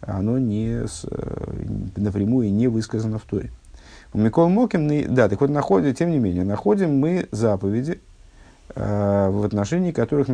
оно 0.00 0.38
не 0.38 0.86
с, 0.86 1.04
э, 1.10 1.64
напрямую 1.96 2.52
не 2.52 2.68
высказано 2.68 3.18
в 3.18 3.22
Торе. 3.22 3.50
У 4.12 4.18
Микол 4.18 4.48
Моким, 4.48 5.14
да, 5.14 5.28
так 5.28 5.40
вот, 5.40 5.50
находим, 5.50 5.94
тем 5.94 6.10
не 6.10 6.18
менее, 6.18 6.44
находим 6.44 6.98
мы 6.98 7.28
заповеди, 7.32 7.92
э, 7.92 8.05
в 8.74 9.44
отношении 9.44 9.92
которых 9.92 10.28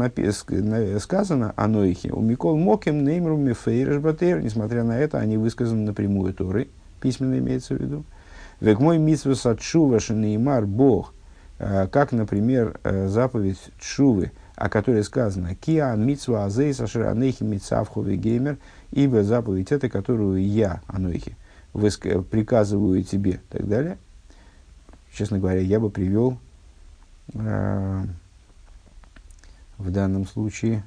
сказано 1.00 1.52
о 1.56 1.68
Ноихе. 1.68 2.12
У 2.12 2.20
Микол 2.20 2.56
Моким 2.56 3.04
Неймру 3.04 3.36
Мифейреш 3.36 3.98
Батер, 3.98 4.40
несмотря 4.40 4.84
на 4.84 4.98
это, 4.98 5.18
они 5.18 5.36
высказаны 5.36 5.86
напрямую 5.86 6.34
Торой, 6.34 6.70
письменно 7.00 7.38
имеется 7.38 7.74
в 7.74 7.80
виду. 7.80 8.04
Век 8.62 8.78
мой 8.78 8.96
митсва 8.98 9.34
сатшува 9.34 9.98
шанеймар 9.98 10.66
Бог, 10.66 11.14
э, 11.58 11.88
как, 11.88 12.12
например, 12.12 12.78
э, 12.84 13.08
заповедь 13.08 13.58
Чувы, 13.80 14.30
о 14.54 14.68
которой 14.68 15.02
сказано 15.02 15.56
«Киа 15.56 15.96
митсва 15.96 16.44
азей 16.44 16.72
саширанехи 16.72 17.42
митсавховый 17.42 18.16
геймер», 18.16 18.58
ибо 18.92 19.24
заповедь 19.24 19.72
это, 19.72 19.88
которую 19.88 20.46
я, 20.46 20.80
Анохи, 20.86 21.36
приказываю 21.72 23.02
тебе, 23.02 23.32
и 23.32 23.40
так 23.50 23.68
далее. 23.68 23.98
Честно 25.12 25.40
говоря, 25.40 25.60
я 25.60 25.80
бы 25.80 25.90
привел 25.90 26.38
э, 27.34 28.04
в 29.82 29.90
данном 29.90 30.26
случае 30.26 30.84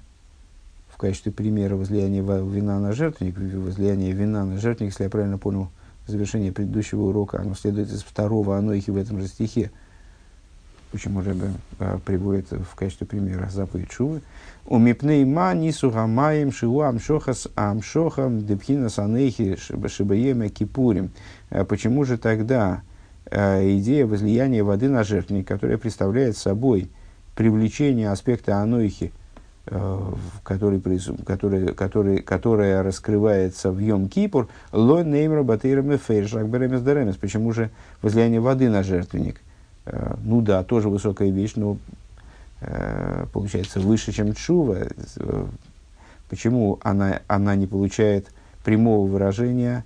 в 0.90 0.98
качестве 0.98 1.32
примера 1.32 1.76
возлияния 1.76 2.22
вина 2.22 2.80
на 2.80 2.94
жертвенник, 2.94 3.38
возлияние 3.38 4.14
вина 4.14 4.46
на 4.46 4.58
жертвенник, 4.58 4.94
если 4.94 5.04
я 5.04 5.10
правильно 5.10 5.38
понял 5.38 5.70
завершение 6.08 6.54
предыдущего 6.54 7.02
урока, 7.02 7.42
оно 7.42 7.54
следует 7.56 7.92
из 7.92 8.02
второго 8.02 8.58
анойхи 8.58 8.92
в 8.92 8.96
этом 8.96 9.20
же 9.20 9.28
стихе, 9.28 9.72
почему 10.92 11.22
Рэбе 11.22 11.52
э, 11.80 12.00
приводит 12.06 12.52
в 12.52 12.76
качестве 12.76 13.06
примера 13.06 13.50
заповедь 13.50 13.92
Шувы. 13.92 14.22
У 14.66 14.78
мипней 14.78 15.26
ма 15.26 15.54
нису 15.54 15.92
гамаем 15.92 16.54
шиу 16.54 16.80
амшохас 16.80 17.50
амшохам 17.56 18.46
депхина 18.46 18.90
санейхи 18.90 19.58
шибаеме 19.58 20.48
кипурим. 20.48 21.12
Э, 21.50 21.66
почему 21.66 22.06
же 22.06 22.18
тогда 22.18 22.84
э, 23.26 23.78
идея 23.78 24.06
возлияния 24.06 24.64
воды 24.64 24.88
на 24.88 25.04
жертвенник, 25.04 25.46
которая 25.46 25.78
представляет 25.78 26.38
собой 26.38 26.90
привлечение 27.36 28.10
аспекта 28.10 28.58
анойхи, 28.58 29.12
который, 30.44 30.80
который, 31.26 31.74
который, 31.74 32.22
которая 32.22 32.84
раскрывается 32.84 33.72
в 33.72 33.80
Йом 33.80 34.10
Кипур, 34.10 34.48
ло 34.72 35.04
неймра 35.04 35.44
батейрам 35.44 35.98
фейршак 35.98 36.48
беремес 36.48 37.18
Почему 37.18 37.52
же 37.52 37.72
возлияние 38.02 38.40
воды 38.40 38.70
на 38.70 38.84
жертвенник? 38.84 39.42
Э, 39.86 40.16
ну 40.24 40.42
да, 40.42 40.64
тоже 40.64 40.90
высокая 40.90 41.30
вещь, 41.30 41.54
но 41.56 41.78
э, 42.62 43.26
получается 43.32 43.80
выше, 43.80 44.12
чем 44.12 44.34
Чува. 44.34 44.88
Почему 46.30 46.80
она, 46.82 47.22
она 47.28 47.56
не 47.56 47.68
получает 47.68 48.32
прямого 48.64 49.08
выражения 49.08 49.84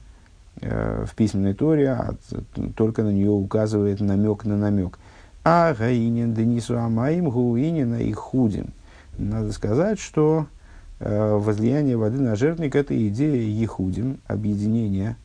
э, 0.61 1.05
в 1.05 1.15
письменной 1.15 1.53
торе, 1.53 1.89
а 1.89 2.15
только 2.75 3.03
на 3.03 3.09
нее 3.09 3.29
указывает 3.29 3.99
намек 3.99 4.45
на 4.45 4.57
намек. 4.57 4.97
А 5.43 5.73
гаинин 5.73 6.33
денису 6.33 6.77
амаим 6.77 7.29
гуинина 7.29 8.01
и 8.01 8.11
худим. 8.11 8.67
Надо 9.17 9.51
сказать, 9.51 9.99
что 9.99 10.47
возлияние 10.99 11.97
воды 11.97 12.19
на 12.19 12.35
жертвенник– 12.35 12.75
это 12.77 12.93
идея 13.07 13.41
Ехудим, 13.41 14.19
объединения. 14.27 15.17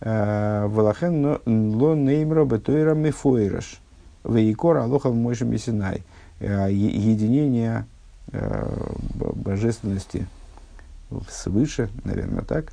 Валахен 0.00 1.38
ло 1.46 1.94
неймро 1.94 2.44
бетойра 2.44 2.94
мефойраш. 2.94 3.80
Вейкор 4.24 4.78
алоха 4.78 5.10
в 5.10 5.14
мойшем 5.14 5.50
мессинай. 5.50 6.02
Единение 6.40 7.86
божественности 9.34 10.26
свыше, 11.28 11.88
наверное, 12.04 12.42
так. 12.42 12.72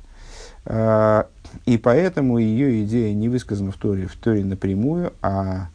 И 1.66 1.78
поэтому 1.78 2.38
ее 2.38 2.84
идея 2.84 3.14
не 3.14 3.28
высказана 3.28 3.70
в 3.70 3.76
Торе, 3.76 4.06
в 4.06 4.16
Торе 4.16 4.44
напрямую, 4.44 5.12
а 5.22 5.68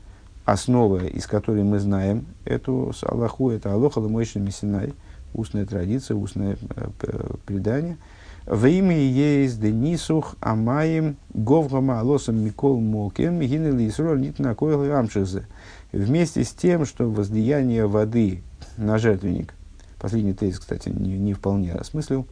основа, 0.46 1.04
из 1.06 1.26
которой 1.26 1.64
мы 1.64 1.80
знаем 1.80 2.26
эту 2.46 2.94
Аллаху, 3.02 3.50
это 3.50 3.74
Алоха 3.74 4.00
Ламойшин 4.00 4.44
Мессинай, 4.44 4.94
устная 5.34 5.66
традиция, 5.66 6.16
устное 6.16 6.58
э, 6.76 7.34
предание. 7.46 7.98
В 8.46 8.68
имя 8.68 8.96
есть 8.96 9.60
Денисух 9.60 10.36
Амаем 10.40 11.18
Говгама 11.34 12.00
Алосам 12.00 12.38
Микол 12.46 12.80
Мокем 12.80 13.40
Гинели 13.40 13.90
Исроль 13.90 14.22
Нитна 14.22 14.54
Койл 14.54 14.84
Амшизе. 14.94 15.48
Вместе 15.92 16.44
с 16.44 16.52
тем, 16.52 16.86
что 16.86 17.10
возлияние 17.10 17.88
воды 17.88 18.44
на 18.78 19.00
жертвенник, 19.00 19.56
последний 20.00 20.34
тезис, 20.34 20.60
кстати, 20.60 20.90
не, 20.90 21.18
не 21.18 21.34
вполне 21.34 21.74
осмыслил, 21.74 22.28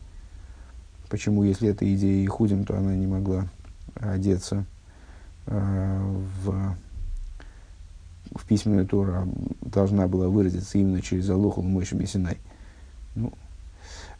почему, 1.09 1.43
если 1.43 1.69
эта 1.69 1.91
идея 1.95 2.23
Ихудим, 2.23 2.63
то 2.65 2.77
она 2.77 2.93
не 2.93 3.07
могла 3.07 3.47
одеться 3.95 4.65
э, 5.47 5.99
в 6.43 6.75
в 8.35 8.45
письменную 8.47 8.87
Тору 8.87 9.27
должна 9.61 10.07
была 10.07 10.27
выразиться 10.27 10.77
именно 10.77 11.01
через 11.01 11.29
Алоху 11.29 11.61
Мойши 11.61 11.95
Мессинай. 11.95 12.37
Ну, 13.15 13.31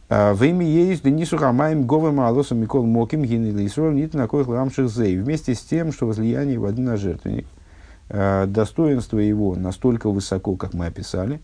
а, 0.10 0.34
в 0.34 0.44
имя 0.44 0.66
есть 0.66 1.04
Денису 1.04 1.38
Хамаем 1.38 1.88
Говым 1.88 2.20
Алосом 2.20 2.60
Микол 2.60 2.86
Моким 2.86 3.24
Гин 3.24 3.66
Исроль 3.66 3.96
Нит 3.96 4.14
на 4.14 4.28
коих 4.28 4.48
ламших 4.48 4.90
зей. 4.90 5.18
Вместе 5.18 5.56
с 5.56 5.62
тем, 5.62 5.92
что 5.92 6.06
возлияние 6.06 6.60
воды 6.60 6.82
на 6.82 6.98
жертвенник, 6.98 7.48
а, 8.10 8.46
достоинство 8.46 9.18
его 9.18 9.56
настолько 9.56 10.10
высоко, 10.10 10.56
как 10.56 10.74
мы 10.74 10.86
описали, 10.86 11.40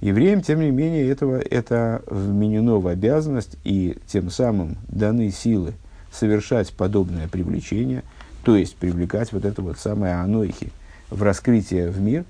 евреям, 0.00 0.42
тем 0.42 0.60
не 0.60 0.70
менее, 0.70 1.08
этого, 1.08 1.38
это 1.38 2.02
вменено 2.06 2.78
в 2.78 2.86
обязанность 2.86 3.56
и 3.64 3.98
тем 4.06 4.30
самым 4.30 4.76
даны 4.88 5.30
силы 5.30 5.72
совершать 6.12 6.72
подобное 6.72 7.28
привлечение, 7.28 8.02
то 8.44 8.56
есть 8.56 8.76
привлекать 8.76 9.32
вот 9.32 9.44
это 9.44 9.62
вот 9.62 9.78
самое 9.78 10.14
анойхи, 10.14 10.72
в 11.10 11.22
раскрытие 11.22 11.90
в 11.90 12.00
мир. 12.00 12.24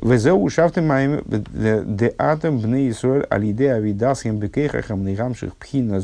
Везеу 0.00 0.48
шафты 0.48 0.82
маем 0.82 1.22
де 1.26 2.12
атом 2.18 2.58
бне 2.58 2.90
Исруэль 2.90 3.24
алиде 3.30 3.72
авидасхем 3.72 4.38
бекейхахам 4.38 5.04
нейгамших 5.04 5.54
пхина. 5.56 6.02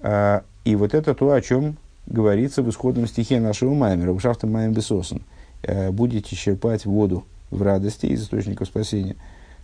А, 0.00 0.44
и 0.64 0.76
вот 0.76 0.94
это 0.94 1.14
то, 1.14 1.32
о 1.32 1.40
чем 1.42 1.76
говорится 2.06 2.62
в 2.62 2.70
исходном 2.70 3.06
стихе 3.06 3.38
нашего 3.40 3.74
маймера. 3.74 4.12
Ушафты 4.12 4.46
маем 4.46 4.72
бесосен. 4.72 5.20
А, 5.62 5.92
будете 5.92 6.34
черпать 6.36 6.86
воду 6.86 7.24
в 7.50 7.60
радости 7.60 8.06
из 8.06 8.22
источников 8.22 8.68
спасения. 8.68 9.16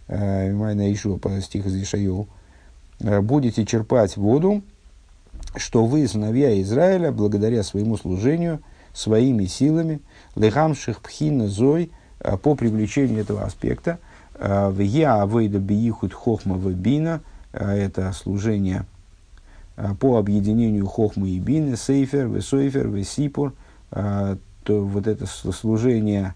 А, 0.09 0.53
Майна 0.53 0.83
еще 0.83 1.16
по 1.16 1.40
стих 1.40 1.64
из 1.66 1.75
Ишайоу. 1.83 2.29
Будете 3.01 3.64
черпать 3.64 4.16
воду, 4.16 4.62
что 5.57 5.87
вы, 5.87 6.07
сыновья 6.07 6.61
Израиля, 6.61 7.11
благодаря 7.11 7.62
своему 7.62 7.97
служению, 7.97 8.61
своими 8.92 9.46
силами– 9.46 10.00
легамших 10.37 11.00
пхина 11.00 11.48
зой 11.48 11.90
э, 12.20 12.37
по 12.37 12.55
привлечению 12.55 13.20
этого 13.20 13.44
аспекта. 13.44 13.98
Э, 14.35 14.68
в 14.68 14.81
я 14.81 15.22
авейда 15.22 15.59
биихут 15.59 16.12
хохма 16.12 16.57
бина 16.57 17.20
э, 17.52 17.64
это 17.64 18.12
служение 18.12 18.87
по 20.00 20.18
объединению 20.18 20.87
хохмы 20.87 21.31
и 21.31 21.38
бины, 21.38 21.78
сейфер, 21.78 22.28
весойфер, 22.28 22.88
весипур, 22.88 23.55
то 23.90 24.37
вот 24.66 25.07
это 25.07 25.24
служение 25.26 26.35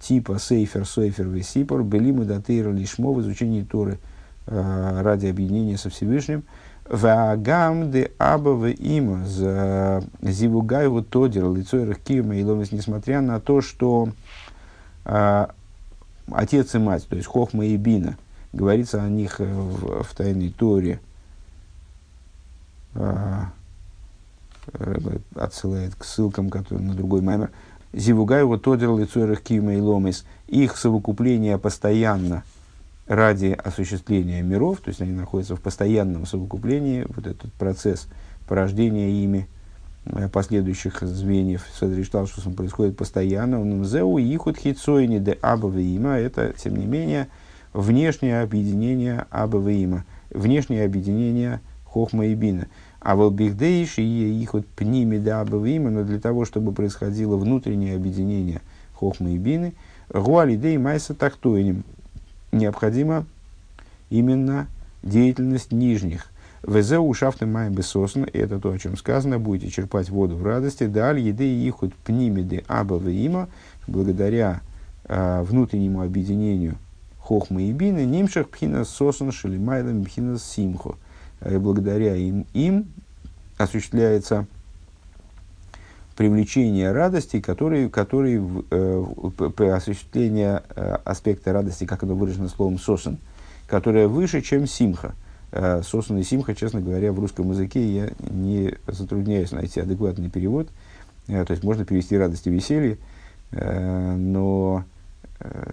типа 0.00 0.38
сейфер, 0.38 0.86
сойфер, 0.86 1.28
весипур, 1.28 1.84
белимы 1.84 2.24
датейра 2.24 2.70
лишмо 2.70 3.12
в 3.12 3.20
изучении 3.20 3.62
Торы 3.62 3.98
ради 4.46 5.26
объединения 5.26 5.76
со 5.76 5.90
Всевышним– 5.90 6.42
Ваагам 6.90 7.90
де 7.90 8.08
абаве 8.18 8.74
има. 8.78 9.26
За 9.26 10.02
зивугайву 10.22 11.02
тодер 11.02 11.44
лицойрах 11.44 11.98
кима 11.98 12.36
и 12.36 12.44
ломис, 12.44 12.72
несмотря 12.72 13.20
на 13.20 13.40
то, 13.40 13.60
что 13.60 14.08
а, 15.04 15.50
отец 16.30 16.74
и 16.74 16.78
мать, 16.78 17.06
то 17.08 17.16
есть 17.16 17.28
Хохма 17.28 17.64
и 17.64 17.76
Бина, 17.76 18.16
говорится 18.52 19.02
о 19.02 19.08
них 19.08 19.40
в, 19.40 20.02
в 20.02 20.14
тайной 20.14 20.50
Торе, 20.50 21.00
а, 22.94 23.50
отсылает 25.34 25.94
к 25.94 26.04
ссылкам, 26.04 26.50
которые 26.50 26.86
на 26.86 26.94
другой 26.94 27.22
маймер. 27.22 27.50
Зивугайву 27.92 28.58
тодер 28.58 28.94
лицойрах 28.94 29.40
кима 29.40 29.74
и 29.74 29.80
ломис, 29.80 30.24
их 30.48 30.76
совокупление 30.76 31.58
постоянно– 31.58 32.42
ради 33.06 33.56
осуществления 33.62 34.42
миров, 34.42 34.80
то 34.80 34.88
есть 34.88 35.00
они 35.00 35.12
находятся 35.12 35.56
в 35.56 35.60
постоянном 35.60 36.26
совокуплении, 36.26 37.06
вот 37.08 37.26
этот 37.26 37.52
процесс 37.52 38.08
порождения 38.46 39.10
ими 39.10 39.48
э, 40.06 40.28
последующих 40.28 41.02
звеньев 41.02 41.66
Садришталшусом 41.78 42.54
происходит 42.54 42.96
постоянно. 42.96 43.60
Он 43.60 43.84
зеу 43.84 44.18
ихут 44.18 44.56
хитсойни 44.58 45.18
де 45.18 45.32
абавеима. 45.32 46.18
Это, 46.18 46.54
тем 46.56 46.76
не 46.76 46.86
менее, 46.86 47.28
внешнее 47.72 48.40
объединение 48.40 49.26
абавеима, 49.30 50.04
внешнее 50.30 50.84
объединение 50.84 51.60
хохма 51.84 52.26
и 52.26 52.34
бина. 52.34 52.68
А 53.00 53.16
в 53.16 53.30
бихдейши 53.30 54.02
и 54.02 54.42
ихут 54.42 54.66
пними 54.66 55.18
де 55.18 55.32
абавеима, 55.32 55.90
но 55.90 56.04
для 56.04 56.18
того, 56.18 56.46
чтобы 56.46 56.72
происходило 56.72 57.36
внутреннее 57.36 57.96
объединение 57.96 58.62
хохма 58.94 59.30
и 59.30 59.36
бины, 59.36 59.74
гуалидей 60.08 60.78
майса 60.78 61.14
тахтойним– 61.14 61.84
необходима 62.54 63.26
именно 64.10 64.68
деятельность 65.02 65.72
нижних. 65.72 66.30
Везе 66.66 66.98
ушафты 66.98 67.44
маем 67.44 67.74
бесосн, 67.74 68.24
это 68.32 68.58
то, 68.58 68.72
о 68.72 68.78
чем 68.78 68.96
сказано, 68.96 69.38
будете 69.38 69.70
черпать 69.70 70.08
воду 70.08 70.36
в 70.36 70.44
радости, 70.44 70.86
даль 70.86 71.20
еды 71.20 71.46
и 71.46 71.68
ихут 71.68 71.94
пнимеды 71.94 72.64
аба 72.68 72.96
има, 73.10 73.48
благодаря 73.86 74.62
э, 75.04 75.42
внутреннему 75.42 76.02
объединению 76.02 76.76
хохмы 77.18 77.64
и 77.64 77.72
бины, 77.72 78.04
нимшах 78.06 78.48
пхина 78.48 78.84
сосан 78.84 79.30
шелимайлам 79.30 80.04
пхина 80.04 80.38
симху. 80.38 80.96
Э, 81.40 81.58
благодаря 81.58 82.16
им, 82.16 82.46
им 82.54 82.86
осуществляется 83.58 84.46
привлечение 86.16 86.92
радости, 86.92 87.40
который, 87.40 87.88
который 87.88 88.40
э, 88.70 89.04
осуществление 89.72 90.62
э, 90.74 90.96
аспекта 91.04 91.52
радости, 91.52 91.84
как 91.84 92.02
оно 92.02 92.14
выражено 92.14 92.48
словом 92.48 92.78
сосен, 92.78 93.18
которое 93.66 94.08
выше, 94.08 94.40
чем 94.40 94.66
симха. 94.66 95.14
Э, 95.50 95.82
сосен 95.82 96.18
и 96.18 96.22
симха, 96.22 96.54
честно 96.54 96.80
говоря, 96.80 97.12
в 97.12 97.18
русском 97.18 97.50
языке 97.50 97.84
я 97.84 98.10
не 98.30 98.74
затрудняюсь 98.86 99.52
найти 99.52 99.80
адекватный 99.80 100.30
перевод. 100.30 100.68
Э, 101.28 101.44
то 101.44 101.52
есть 101.52 101.64
можно 101.64 101.84
перевести 101.84 102.16
радость 102.16 102.46
и 102.46 102.50
веселье, 102.50 102.98
э, 103.50 104.14
но 104.16 104.84
э, 105.40 105.72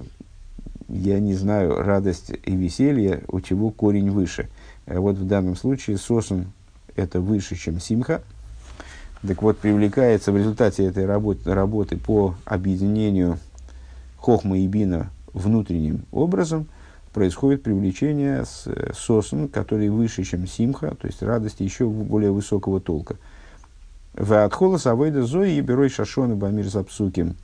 я 0.88 1.20
не 1.20 1.36
знаю 1.36 1.82
радость 1.84 2.32
и 2.46 2.56
веселье, 2.56 3.24
у 3.28 3.42
чего 3.42 3.70
корень 3.70 4.10
выше. 4.10 4.50
Э, 4.86 5.00
вот 5.00 5.18
в 5.18 5.26
данном 5.26 5.56
случае 5.56 5.98
сосен 5.98 6.52
это 6.96 7.22
выше, 7.22 7.56
чем 7.56 7.80
симха, 7.80 8.22
так 9.26 9.42
вот, 9.42 9.58
привлекается 9.60 10.32
в 10.32 10.38
результате 10.38 10.86
этой 10.86 11.06
работы, 11.06 11.54
работы 11.54 11.98
по 11.98 12.36
объединению 12.46 13.38
хохма 14.18 14.58
и 14.58 14.68
бина 14.68 15.12
внутренним 15.34 16.06
образом, 16.12 16.68
происходит 17.14 17.64
привлечение 17.64 18.46
с 18.46 18.68
сосн, 18.96 19.46
который 19.46 19.90
выше, 19.90 20.24
чем 20.24 20.48
симха, 20.48 20.96
то 20.96 21.08
есть 21.08 21.22
радости 21.22 21.64
еще 21.64 21.88
более 21.88 22.32
высокого 22.32 22.80
толка. 22.80 23.18
В 24.14 24.44
отхола 24.44 24.78
савойда 24.78 25.24
зои 25.24 25.56
и 25.56 25.62
берой 25.62 25.90
шашоны 25.90 26.36
бамир 26.36 26.68
запсуким 26.68 27.36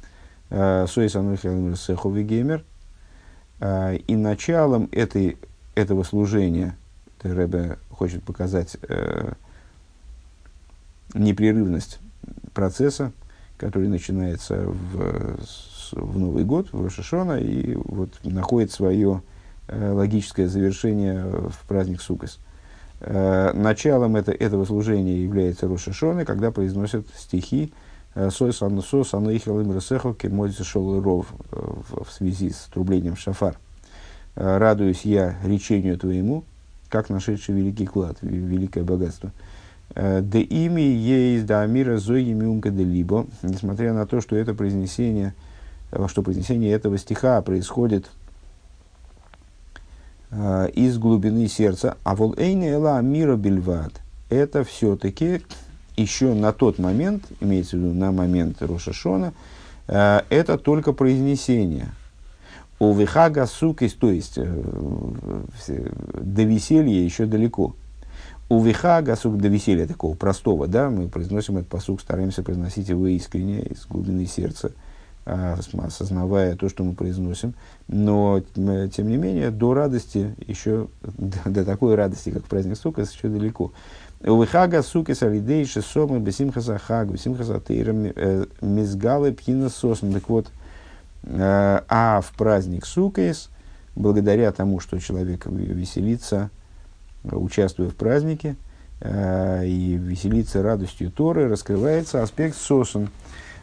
э, 0.50 0.86
соис 0.88 1.16
анухелмир 1.16 1.78
сехови 1.78 2.24
геймер. 2.24 2.64
Э, 3.60 3.96
и 3.96 4.16
началом 4.16 4.90
этой, 4.92 5.38
этого 5.76 6.04
служения, 6.04 6.76
Рэбе 7.24 7.78
хочет 7.90 8.24
показать 8.24 8.78
э, 8.88 9.34
непрерывность 11.14 12.00
процесса, 12.54 13.12
который 13.58 13.88
начинается 13.88 14.64
в, 14.66 15.38
в 15.92 16.20
Новый 16.20 16.44
год, 16.44 16.72
в 16.72 16.84
Рошашона, 16.84 17.40
и 17.40 17.76
вот 17.76 18.10
находит 18.24 18.72
свое 18.72 19.22
э, 19.68 19.92
логическое 19.92 20.48
завершение 20.48 21.24
в 21.24 21.68
праздник 21.68 22.02
Сукас. 22.02 22.40
Э, 23.00 23.52
началом 23.54 24.16
это, 24.16 24.32
этого 24.32 24.66
служения 24.66 25.22
является 25.22 25.68
Рошашона, 25.68 26.26
когда 26.26 26.52
произносят 26.52 27.08
стихи 27.16 27.74
э, 28.16 28.30
«Сой 28.30 28.54
сану 28.54 28.82
со 28.82 28.98
ресехо 28.98 30.14
кемодиса 30.14 30.64
шел 30.64 31.02
ров» 31.02 31.28
в 31.52 32.12
связи 32.12 32.52
с 32.52 32.70
трублением 32.74 33.16
шафар. 33.16 33.58
«Радуюсь 34.36 35.02
я 35.02 35.36
речению 35.44 35.98
твоему, 35.98 36.44
как 36.90 37.10
нашедший 37.10 37.56
великий 37.56 37.88
клад, 37.88 38.18
великое 38.22 38.84
богатство. 38.84 39.32
Де 40.22 40.42
ими 40.42 40.82
есть 40.82 41.46
да 41.46 41.66
мира 41.66 41.98
зои 41.98 42.34
миумка 42.34 42.70
де 42.70 42.84
либо, 42.84 43.26
несмотря 43.42 43.94
на 43.94 44.06
то, 44.06 44.22
что 44.22 44.36
это 44.36 44.54
произнесение, 44.54 45.34
что 46.08 46.22
произнесение 46.22 46.72
этого 46.72 46.98
стиха 46.98 47.42
происходит 47.42 48.12
из 50.32 50.98
глубины 51.00 51.48
сердца, 51.48 51.98
а 52.04 52.16
вол 52.16 52.36
эйне 52.38 52.74
эла 52.74 53.02
мира 53.02 53.38
бельвад, 53.38 53.94
это 54.30 54.64
все-таки 54.64 55.42
еще 55.96 56.34
на 56.34 56.52
тот 56.52 56.78
момент, 56.78 57.24
имеется 57.40 57.78
в 57.78 57.80
виду 57.80 57.94
на 57.94 58.12
момент 58.12 58.62
Рошашона, 58.62 59.34
это 59.88 60.58
только 60.60 60.94
произнесение– 60.94 61.90
у 62.80 62.94
вихага 62.94 63.46
сукис, 63.48 63.94
то 63.94 64.12
есть 64.12 64.38
э, 64.38 64.46
до 66.14 66.44
веселья 66.44 67.02
еще 67.02 67.26
далеко. 67.26 67.76
У 68.50 68.62
вихага 68.62 69.16
сук 69.16 69.38
до 69.38 69.50
веселья 69.50 69.88
такого 69.88 70.16
простого, 70.16 70.68
да, 70.68 70.90
мы 70.90 71.10
произносим 71.10 71.58
этот 71.58 71.70
посук, 71.70 72.00
стараемся 72.02 72.44
произносить 72.44 72.88
его 72.88 73.08
искренне, 73.08 73.60
из 73.60 73.86
глубины 73.86 74.26
сердца, 74.26 74.72
а, 75.26 75.58
осознавая 75.84 76.56
то, 76.56 76.70
что 76.70 76.84
мы 76.86 76.94
произносим. 76.94 77.54
Но, 77.90 78.42
тем 78.56 79.10
не 79.10 79.18
менее, 79.18 79.52
до 79.52 79.74
радости 79.74 80.34
еще, 80.46 80.88
до, 81.04 81.66
такой 81.66 81.96
радости, 81.96 82.30
как 82.30 82.44
праздник 82.46 82.78
сука, 82.78 83.02
еще 83.02 83.28
далеко. 83.28 83.74
У 84.22 84.42
вихага 84.42 84.82
суки 84.82 85.14
салидей 85.14 85.66
шесомы 85.66 86.20
бесимхаса 86.20 86.78
хаг, 86.78 87.12
бесимхаса 87.12 87.60
тейра 87.60 87.94
э, 87.94 88.46
мизгалы 88.62 89.34
пхина 89.34 89.70
сосн. 89.70 90.12
Так 90.14 90.30
вот, 90.30 90.48
Э, 91.30 91.82
а 91.88 92.22
в 92.22 92.32
праздник 92.34 92.86
Сукейс, 92.86 93.50
благодаря 93.96 94.52
тому, 94.52 94.80
что 94.80 95.00
человек 95.00 95.46
веселится, 95.46 96.50
участвуя 97.24 97.90
в 97.90 97.96
празднике, 97.96 98.56
э, 99.00 99.66
и 99.66 99.96
веселится 99.96 100.62
радостью 100.62 101.12
Торы, 101.12 101.48
раскрывается 101.48 102.24
аспект 102.24 102.56
сосан. 102.56 103.10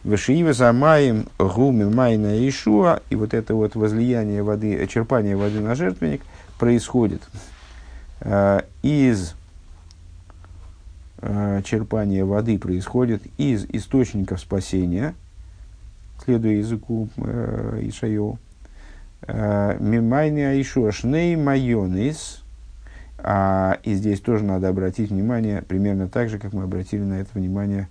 Вешиива 0.02 0.52
замаем 0.52 1.26
гуми 1.38 1.84
майна 1.84 2.46
ишуа, 2.46 3.00
и 3.08 3.16
вот 3.16 3.32
это 3.32 3.54
вот 3.54 3.74
возлияние 3.74 4.42
воды, 4.42 4.86
черпание 4.86 5.36
воды 5.36 5.60
на 5.60 5.74
жертвенник 5.74 6.22
происходит 6.58 7.22
э, 8.20 8.60
из 8.82 9.34
черпания 11.64 12.22
воды 12.22 12.58
происходит 12.58 13.22
из 13.38 13.64
источников 13.64 14.40
спасения– 14.40 15.14
следуя 16.24 16.56
языку 16.56 17.08
э, 17.16 17.80
Ишайо. 17.82 18.38
Э, 19.22 19.76
Мимайни 19.78 20.40
Аишу 20.40 20.90
Шней 20.92 21.36
Майонис. 21.36 22.43
А, 23.26 23.78
и 23.84 23.94
здесь 23.94 24.20
тоже 24.20 24.44
надо 24.44 24.68
обратить 24.68 25.08
внимание, 25.08 25.62
примерно 25.62 26.08
так 26.08 26.28
же, 26.28 26.38
как 26.38 26.52
мы 26.52 26.64
обратили 26.64 27.00
на 27.00 27.14
это 27.14 27.30
внимание 27.32 27.88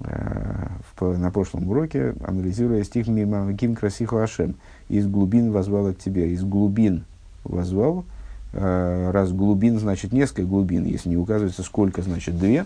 э, 0.00 0.68
в, 0.98 1.18
на 1.18 1.30
прошлом 1.30 1.68
уроке, 1.68 2.14
анализируя 2.24 2.82
стих 2.82 3.06
Мимамаким 3.06 3.74
Красиху 3.74 4.16
Ашем. 4.16 4.54
Из 4.88 5.06
глубин 5.06 5.52
возвал 5.52 5.92
к 5.92 5.98
тебе. 5.98 6.32
Из 6.32 6.42
глубин 6.42 7.04
возвал. 7.44 8.06
Э, 8.54 9.10
раз 9.10 9.30
глубин, 9.30 9.78
значит 9.78 10.12
несколько 10.12 10.44
глубин. 10.44 10.86
Если 10.86 11.10
не 11.10 11.18
указывается 11.18 11.62
сколько, 11.62 12.00
значит 12.00 12.38
две. 12.38 12.64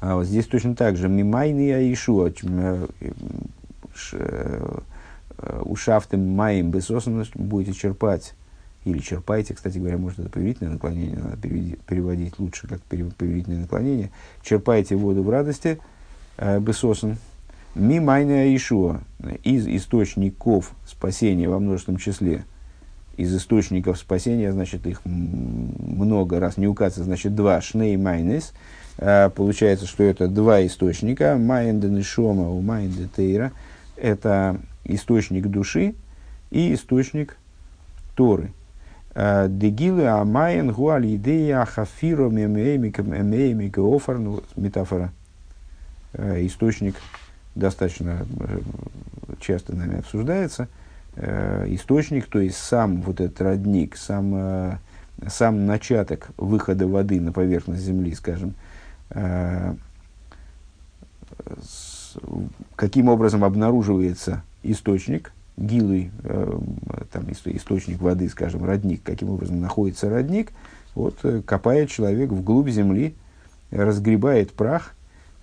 А 0.00 0.16
вот 0.16 0.24
здесь 0.26 0.46
точно 0.46 0.74
так 0.74 0.96
же. 0.96 1.08
Мимайный 1.08 1.70
Аишу, 1.70 2.26
э, 2.26 2.86
э, 4.12 4.80
ушафтым 5.62 6.34
маем 6.34 6.72
бесосом 6.72 7.22
будете 7.34 7.72
черпать, 7.74 8.34
или 8.86 9.00
черпайте, 9.00 9.52
кстати 9.52 9.78
говоря, 9.78 9.98
может 9.98 10.20
это 10.20 10.30
повелительное 10.30 10.74
наклонение, 10.74 11.18
надо 11.18 11.36
переводить 11.36 12.38
лучше 12.38 12.68
как 12.68 12.80
повелительное 12.82 13.60
наклонение, 13.60 14.10
черпайте 14.42 14.94
воду 14.94 15.24
в 15.24 15.28
радости, 15.28 15.78
э, 16.38 16.60
בששון, 16.60 17.18
ממעייני 17.74 18.44
הישועה, 18.44 19.00
из 19.42 19.66
источников 19.66 20.72
спасения 20.86 21.48
во 21.48 21.58
множественном 21.58 21.98
числе, 21.98 22.44
из 23.16 23.34
источников 23.34 23.98
спасения, 23.98 24.52
значит, 24.52 24.86
их 24.86 25.04
много 25.04 26.38
раз 26.38 26.56
не 26.56 26.68
указывается, 26.68 27.02
значит, 27.02 27.34
два, 27.34 27.60
שני 27.60 27.96
מעיינות, 27.96 28.52
а, 28.98 29.30
получается, 29.30 29.86
что 29.86 30.04
это 30.04 30.28
два 30.28 30.64
источника. 30.64 31.36
מעיין 31.36 31.88
דנשמה 31.88 32.50
ומעיין 32.50 33.08
דתורה. 33.08 33.52
Это 33.96 34.60
источник 34.84 35.48
души 35.48 35.94
и 36.50 36.72
источник 36.72 37.36
Торы. 38.14 38.52
דגילוי 39.16 40.08
המעיין 40.08 40.72
הוא 40.72 40.97
על 40.97 41.14
ידי 41.16 41.64
החפירה 41.64 42.28
מעומק 42.28 43.80
העפר. 43.80 44.18
Ну, 44.18 44.42
метафора. 44.56 45.10
Источник 46.14 46.96
достаточно 47.54 48.26
э, 48.40 48.58
часто 49.40 49.74
нами 49.74 50.00
обсуждается. 50.00 50.68
Источник, 51.16 52.26
то 52.26 52.40
есть 52.40 52.58
сам 52.58 53.00
вот 53.00 53.22
этот 53.22 53.40
родник, 53.40 53.96
сам, 53.96 54.32
э, 54.34 54.78
сам 55.28 55.64
начаток 55.64 56.28
выхода 56.36 56.86
воды 56.86 57.18
на 57.18 57.32
поверхность 57.32 57.82
земли, 57.82 58.14
скажем, 58.14 58.54
Э, 59.10 59.74
каким 62.76 63.08
образом 63.08 63.44
обнаруживается 63.44 64.42
источник, 64.62 65.32
гилый, 65.56 66.10
э, 66.24 66.58
там, 67.12 67.30
источник 67.30 68.00
воды, 68.00 68.28
скажем, 68.28 68.64
родник, 68.64 69.02
каким 69.02 69.30
образом 69.30 69.60
находится 69.60 70.10
родник, 70.10 70.52
вот 70.94 71.18
э, 71.22 71.42
копает 71.44 71.90
человек 71.90 72.30
вглубь 72.30 72.68
земли, 72.68 73.14
разгребает 73.70 74.52
прах, 74.52 74.92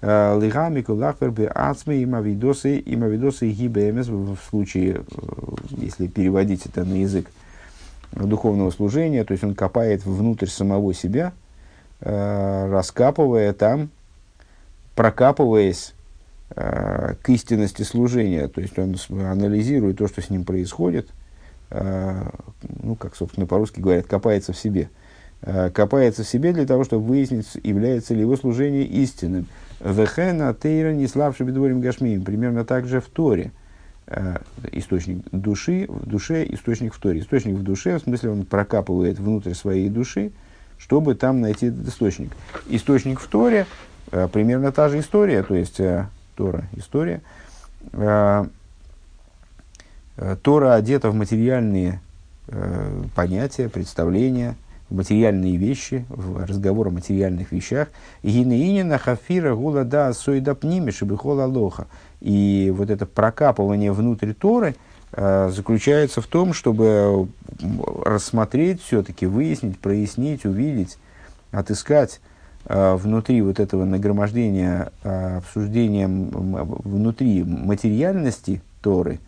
лигамику 0.02 0.95
лахвербе 0.95 1.47
ацми 1.47 2.04
имавидосы 2.04 2.82
имавидосы 2.86 3.49
гибемес 3.49 4.08
в 4.08 4.36
случае, 4.49 5.04
если 5.69 6.08
переводить 6.08 6.65
это 6.65 6.84
на 6.84 6.95
язык 6.95 7.28
духовного 8.12 8.69
служения, 8.71 9.23
то 9.23 9.32
есть 9.32 9.45
он 9.45 9.56
копает 9.56 10.06
внутрь 10.06 10.47
самого 10.47 10.93
себя– 10.93 11.32
Э, 12.06 12.67
раскапывая 12.69 13.54
там, 13.54 13.89
прокапываясь 14.93 15.93
э, 16.56 17.16
к 17.22 17.30
истинности 17.30 17.84
служения. 17.84 18.48
То 18.48 18.62
есть 18.62 18.78
он 18.78 18.96
анализирует 19.10 19.98
то, 19.98 20.08
что 20.08 20.22
с 20.22 20.30
ним 20.30 20.46
происходит, 20.46 21.10
э, 21.70 22.24
ну, 22.82 22.96
как, 22.96 23.16
собственно, 23.16 23.46
по-русски 23.46 23.80
говорят, 23.80 24.08
копается 24.08 24.54
в 24.54 24.58
себе. 24.58 24.89
Копается 25.74 26.24
в 26.24 26.28
себе 26.28 26.54
для 26.54 26.66
того, 26.66 26.86
чтобы 26.86 27.06
выяснить, 27.06 27.48
является 27.63 28.13
ли 28.13 28.22
его 28.22 28.38
служение 28.38 28.86
истинным. 28.86 29.48
Вехена 29.82 30.54
тейра 30.54 30.94
не 30.94 31.06
славший 31.06 31.46
бедворим 31.46 31.82
гашмием. 31.82 32.24
Примерно 32.24 32.63
так 32.63 32.88
же 32.88 33.02
в 33.02 33.08
Торе. 33.08 33.52
Источник 34.72 35.26
души, 35.34 35.86
в 35.89 36.06
душе 36.08 36.46
источник 36.50 36.94
в 36.94 37.00
Торе. 37.00 37.20
Источник 37.20 37.56
в 37.56 37.63
душе, 37.63 37.98
в 37.98 38.04
смысле 38.04 38.30
он 38.30 38.46
прокапывает 38.46 39.20
внутрь 39.20 39.54
своей 39.54 39.89
души, 39.89 40.32
чтобы 40.78 41.16
там 41.16 41.42
найти 41.42 41.68
этот 41.68 41.88
источник. 41.88 42.32
Источник 42.68 43.20
в 43.20 43.28
Торе, 43.28 43.66
э, 44.12 44.28
примерно 44.32 44.72
та 44.72 44.89
же 44.89 45.00
история, 45.00 45.44
то 45.44 45.56
есть 45.56 45.80
э, 45.80 46.08
Тора, 46.36 46.65
история. 46.76 47.22
Э, 47.93 48.46
э, 50.17 50.38
Тора 50.41 50.76
одета 50.76 51.10
в 51.10 51.15
материальные 51.15 52.02
э, 52.48 53.04
понятия, 53.15 53.69
представления, 53.69 54.56
в 54.89 54.96
материальные 54.96 55.58
вещи, 55.58 56.06
в 56.10 56.46
разговор 56.46 56.88
о 56.88 56.91
материальных 56.91 57.52
вещах. 57.52 57.89
Гинеинина 58.24 58.98
хафира 58.98 59.56
гула 59.56 59.84
да 59.84 60.13
сойдапними 60.13 60.91
шибихола 60.91 61.46
лоха. 61.46 61.88
И 62.22 62.74
вот 62.76 62.89
это 62.89 63.06
прокапывание 63.06 63.91
внутрь 63.91 64.34
Торы– 64.34 64.76
заключается 65.15 66.22
в 66.22 66.28
том, 66.28 66.54
чтобы 66.54 67.28
рассмотреть 68.04 68.82
все-таки, 68.82 69.28
выяснить, 69.28 69.78
прояснить, 69.78 70.43
увидеть, 70.43 70.98
отыскать 71.52 72.19
внутри 72.65 73.41
вот 73.41 73.60
этого 73.60 73.85
нагромождения, 73.85 74.92
э, 75.04 75.38
обсуждения 75.38 76.08
внутри 76.08 77.44
материальности 77.44 78.62
Торы, 78.81 79.19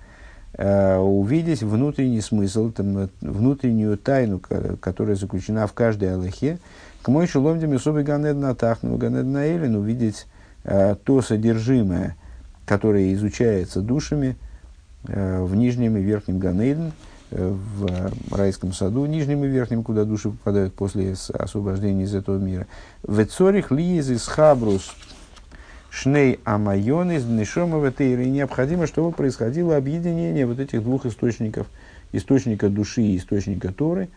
увидеть 0.57 1.63
внутренний 1.63 2.21
смысл, 2.21 2.71
там, 2.71 3.09
внутреннюю 3.19 3.97
тайну, 3.97 4.39
которая 4.39 5.17
заключена 5.17 5.67
в 5.67 5.73
каждой 5.73 6.13
Аллахе, 6.13 6.59
к 7.01 7.09
мой 7.09 7.27
шеломдем 7.27 7.73
особый 7.73 8.05
Ганед 8.05 8.37
Натахну, 8.37 8.95
Ганед 8.95 9.25
Наэлин, 9.25 9.75
увидеть 9.75 10.27
то 10.63 11.21
содержимое, 11.21 12.15
которое 12.65 13.13
изучается 13.13 13.81
душами, 13.81 14.37
Э, 15.07 15.43
в 15.43 15.55
нижнем 15.55 15.97
и 15.97 16.01
верхнем 16.01 16.39
Ганейден, 16.39 16.87
э, 16.87 16.91
в 17.35 18.35
райском 18.35 18.73
саду, 18.73 19.05
нижнем 19.05 19.43
и 19.43 19.47
верхнем, 19.47 19.83
куда 19.83 20.05
души 20.05 20.29
попадают 20.29 20.73
после 20.73 21.15
освобождения 21.33 22.03
из 22.03 22.15
этого 22.15 22.37
мира. 22.37 22.67
Вецорих 23.07 23.71
лиез 23.71 24.09
из 24.09 24.25
хабрус 24.25 24.93
шней 25.95 26.39
амайон 26.43 27.11
из 27.11 27.23
днешома 27.23 27.87
И 27.87 28.29
необходимо, 28.29 28.85
чтобы 28.85 29.11
происходило 29.11 29.77
объединение 29.77 30.45
вот 30.45 30.59
этих 30.59 30.83
двух 30.83 31.05
источников, 31.05 31.67
источника 32.11 32.69
души 32.69 33.01
и 33.01 33.17
источника 33.17 33.73
Торы, 33.73 34.09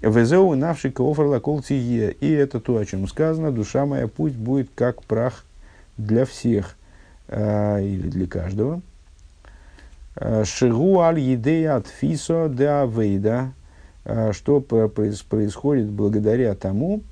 Везеу 0.00 0.54
навши 0.54 0.90
коферла 0.90 1.40
колтие. 1.40 2.12
И 2.12 2.30
это 2.30 2.60
то, 2.60 2.76
о 2.76 2.84
чем 2.84 3.08
сказано. 3.08 3.50
Душа 3.50 3.84
моя 3.84 4.06
пусть 4.06 4.36
будет 4.36 4.70
как 4.74 5.02
прах 5.02 5.44
для 5.96 6.24
всех 6.24 6.76
э, 7.26 7.84
или 7.84 8.08
для 8.08 8.26
каждого. 8.28 8.80
Э, 10.20 10.44
Шигу 10.44 11.00
аль 11.00 11.20
едея 11.20 11.76
от 11.76 11.86
фисо 11.86 12.48
де 12.48 12.68
авейда. 12.68 13.52
Э, 14.04 14.32
что 14.32 14.60
происходит 14.60 15.88
благодаря 15.88 16.54
тому, 16.54 17.02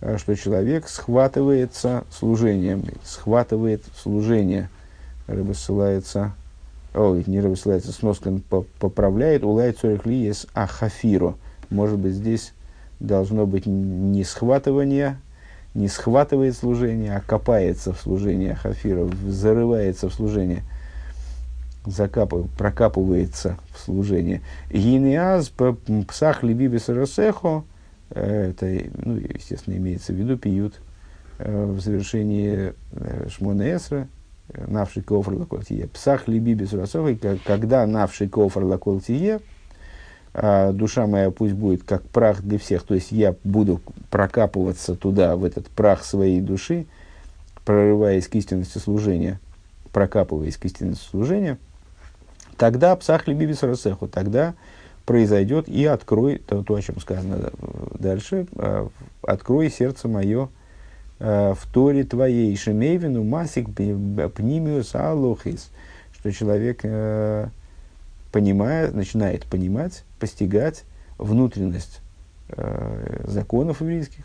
э, 0.00 0.18
что 0.18 0.34
человек 0.36 0.88
схватывается 0.88 2.04
служением, 2.10 2.84
схватывает 3.04 3.82
служение. 3.96 4.70
Рыба 5.26 5.52
ссылается, 5.52 6.32
ой, 6.94 7.24
не 7.26 7.40
рыба 7.40 7.54
ссылается, 7.54 7.92
сноска 7.92 8.32
поправляет, 8.78 9.44
улай 9.44 9.72
цорих 9.72 10.06
ли 10.06 10.32
ахафиро– 10.54 11.34
может 11.70 11.98
быть, 11.98 12.14
здесь 12.14 12.52
должно 12.98 13.46
быть 13.46 13.66
не 13.66 14.24
схватывание, 14.24 15.18
не 15.74 15.88
схватывает 15.88 16.56
служение, 16.56 17.16
а 17.16 17.20
копается 17.20 17.92
в 17.92 18.00
служение 18.00 18.54
Хафира, 18.54 19.08
зарывается 19.26 20.08
в 20.08 20.14
служение, 20.14 20.62
закапывает, 21.90 22.50
прокапывается 22.52 23.58
в 23.74 23.80
служение. 23.80 24.42
Гинеаз 24.70 25.52
псах 26.08 26.42
либибис 26.42 26.88
росехо, 26.88 27.64
э, 28.10 28.50
это, 28.50 28.90
ну, 29.04 29.16
естественно, 29.16 29.76
имеется 29.76 30.12
в 30.12 30.16
виду 30.16 30.36
пьют 30.36 30.74
э, 31.38 31.64
в 31.64 31.80
завершении 31.80 32.74
э, 32.92 33.28
Шмона 33.28 33.74
Эсра, 33.74 34.08
навший 34.66 35.02
кофр 35.02 35.34
лаколтие. 35.34 35.88
Псах 35.88 36.28
либибис 36.28 36.72
росехо, 36.72 37.16
когда 37.44 37.86
навший 37.86 38.28
кофр 38.28 38.64
лаколтие, 38.64 39.40
а, 40.34 40.72
душа 40.72 41.06
моя 41.06 41.30
пусть 41.30 41.54
будет 41.54 41.82
как 41.82 42.02
прах 42.02 42.42
для 42.42 42.58
всех, 42.58 42.84
то 42.84 42.94
есть 42.94 43.12
я 43.12 43.34
буду 43.44 43.80
прокапываться 44.10 44.94
туда, 44.94 45.36
в 45.36 45.44
этот 45.44 45.66
прах 45.68 46.04
своей 46.04 46.40
души, 46.40 46.86
прорываясь 47.64 48.28
к 48.28 48.34
истинности 48.36 48.78
служения, 48.78 49.40
прокапываясь 49.92 50.56
к 50.56 50.64
истинности 50.64 51.08
служения, 51.08 51.58
тогда 52.58 52.94
псах 52.96 53.26
либибис 53.26 53.62
росеху, 53.62 54.08
тогда 54.08 54.54
произойдет 55.06 55.68
и 55.68 55.86
открой, 55.86 56.38
то, 56.38 56.62
то, 56.62 56.74
о 56.74 56.82
чем 56.82 57.00
сказано 57.00 57.50
дальше, 57.98 58.46
а, 58.56 58.88
открой 59.22 59.70
сердце 59.70 60.08
мое 60.08 60.50
а, 61.18 61.54
в 61.54 61.66
Торе 61.72 62.04
твоей, 62.04 62.54
шемейвину 62.56 63.24
масик 63.24 63.68
пнимиус 63.74 64.94
алохис, 64.94 65.70
что 66.12 66.32
человек 66.32 66.80
э, 66.82 67.48
понимает, 68.32 68.92
начинает 68.92 69.46
понимать, 69.46 70.04
постигать 70.18 70.84
внутренность 71.16 72.00
э, 72.48 73.24
законов 73.24 73.80
еврейских. 73.80 74.24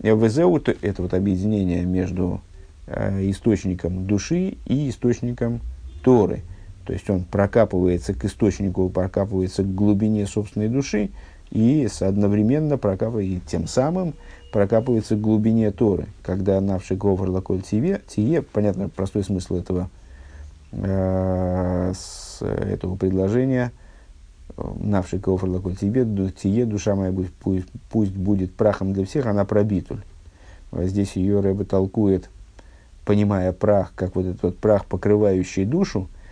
ВЗУ– 0.00 0.62
это 0.82 1.02
вот 1.02 1.12
объединение 1.12 1.84
между 1.84 2.40
э, 2.86 3.30
источником 3.30 4.06
души 4.06 4.58
и 4.64 4.88
источником 4.88 5.60
Торы. 6.04 6.42
То 6.86 6.92
есть 6.92 7.08
он 7.08 7.24
прокапывается 7.24 8.14
к 8.14 8.24
источнику, 8.24 8.88
прокапывается 8.88 9.62
к 9.62 9.74
глубине 9.74 10.26
собственной 10.26 10.68
души 10.68 11.10
и 11.50 11.88
одновременно 12.00 12.78
прокапывает, 12.78 13.46
тем 13.46 13.66
самым 13.66 14.14
прокапывается 14.52 15.16
к 15.16 15.20
глубине 15.20 15.70
Торы. 15.70 16.06
Когда 16.22 16.60
навший 16.60 16.96
ковар 16.96 17.30
лаколь 17.30 17.62
тие, 17.62 18.02
тие, 18.06 18.42
понятно, 18.42 18.88
простой 18.88 19.24
смысл 19.24 19.56
этого, 19.56 19.88
э, 20.72 21.92
с 21.94 22.42
этого 22.42 22.96
предложения– 22.96 23.72
навший 24.56 25.18
кофр 25.18 25.48
лаколь 25.48 25.76
тебе, 25.76 26.06
тие, 26.30 26.64
душа 26.64 26.94
моя 26.94 27.12
пусть, 27.40 27.66
пусть, 27.90 28.12
будет 28.12 28.54
прахом 28.54 28.92
для 28.92 29.04
всех, 29.04 29.26
она 29.26 29.44
пробитуль. 29.44 30.02
Здесь 30.72 31.16
ее 31.16 31.40
Рэбе 31.40 31.64
толкует, 31.64 32.30
понимая 33.04 33.52
прах, 33.52 33.92
как 33.94 34.16
вот 34.16 34.26
этот 34.26 34.42
вот 34.42 34.58
прах, 34.58 34.86
покрывающий 34.86 35.64
душу, 35.64 36.08
э, 36.08 36.23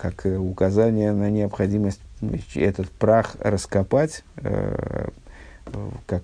как 0.00 0.26
указание 0.26 1.12
на 1.12 1.30
необходимость 1.30 2.00
этот 2.54 2.90
прах 2.90 3.36
раскопать, 3.40 4.24
э, 4.36 5.08
как, 6.06 6.22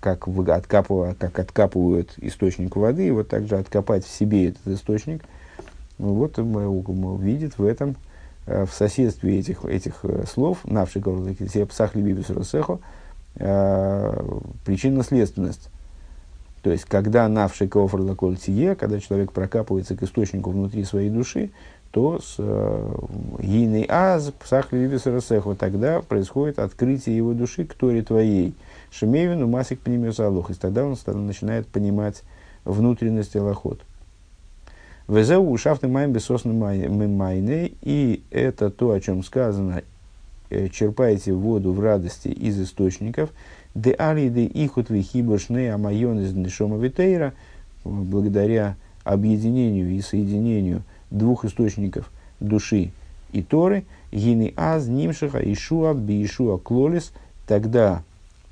как, 0.00 0.28
откапывают, 0.28 1.18
как 1.18 1.38
откапывают 1.38 2.14
источник 2.18 2.76
воды, 2.76 3.12
вот 3.12 3.28
также 3.28 3.56
откопать 3.56 4.04
в 4.04 4.10
себе 4.10 4.48
этот 4.48 4.66
источник. 4.68 5.22
Вот 5.98 6.38
мы, 6.38 6.66
видит 7.18 7.58
в 7.58 7.64
этом 7.64 7.96
Э, 8.48 8.64
в 8.64 8.72
соседстве 8.72 9.38
этих, 9.38 9.64
этих 9.66 10.00
э, 10.04 10.24
слов, 10.26 10.64
навший 10.64 11.02
псах 11.66 11.94
либибис 11.94 12.30
росехо, 12.30 12.80
э, 13.36 14.38
причинно-следственность. 14.64 15.68
То 16.62 16.70
есть, 16.70 16.86
когда 16.86 17.28
навший 17.28 17.68
кофр 17.68 18.00
лаколь 18.00 18.38
тие, 18.38 18.74
когда 18.74 19.00
человек 19.00 19.32
прокапывается 19.32 19.96
к 19.96 20.02
источнику 20.02 20.50
внутри 20.50 20.84
своей 20.84 21.10
души, 21.10 21.50
то 21.90 22.20
с 22.20 22.36
гиной 23.40 23.86
аз 23.88 24.30
псах 24.38 24.72
либибис 24.72 25.06
росехо, 25.06 25.54
тогда 25.54 26.02
происходит 26.02 26.58
открытие 26.58 27.16
его 27.16 27.32
души 27.32 27.64
к 27.64 27.74
торе 27.74 28.02
твоей. 28.02 28.54
Шемевину 28.90 29.46
масик 29.46 29.80
пнемиус 29.80 30.20
алох. 30.20 30.50
И 30.50 30.54
тогда 30.54 30.84
он 30.84 30.96
начинает 31.26 31.66
понимать 31.66 32.22
внутренность 32.64 33.36
Аллахот. 33.36 33.80
Везеу 35.06 35.50
ушафты 35.50 35.88
маем 35.88 36.12
бесосны 36.12 36.52
майны. 36.52 37.72
И 37.82 38.22
это 38.30 38.70
то, 38.70 38.92
о 38.92 39.00
чем 39.00 39.22
сказано, 39.22 39.82
э, 40.50 40.68
черпайте 40.68 41.32
воду 41.32 41.72
в 41.72 41.80
радости 41.80 42.28
из 42.28 42.60
источников. 42.60 43.30
Де 43.74 43.94
али 43.98 44.28
де 44.28 44.44
ихут 44.44 44.90
вихибашны 44.90 45.70
амайон 45.70 46.20
из 46.20 46.32
нишома 46.32 46.76
витейра. 46.76 47.32
Благодаря 47.84 48.76
объединению 49.04 49.90
и 49.90 50.02
соединению 50.02 50.82
двух 51.10 51.44
источников 51.44 52.10
души 52.40 52.92
и 53.32 53.42
Торы, 53.42 53.84
гины 54.10 54.54
аз 54.56 54.86
нимшиха 54.86 55.38
ишуа 55.38 55.94
биишуа 55.94 56.58
клолис, 56.58 57.12
тогда 57.46 58.02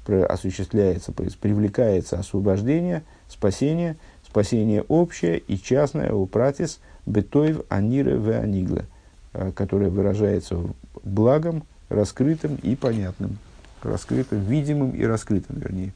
осуществляется, 0.06 1.12
привлекается 1.12 2.18
освобождение, 2.18 3.02
спасение– 3.28 3.96
спасение 4.36 4.82
общее 4.82 5.38
и 5.38 5.56
частное 5.56 6.12
у 6.12 6.26
пратис 6.26 6.80
бетоев 7.06 7.62
аниры 7.70 8.18
в 8.18 8.28
анигле, 8.38 8.84
э, 9.32 9.50
которое 9.52 9.88
выражается 9.88 10.58
благом, 11.04 11.62
раскрытым 11.88 12.56
и 12.56 12.76
понятным, 12.76 13.38
раскрытым, 13.82 14.40
видимым 14.40 14.90
и 14.90 15.04
раскрытым, 15.04 15.58
вернее. 15.58 15.94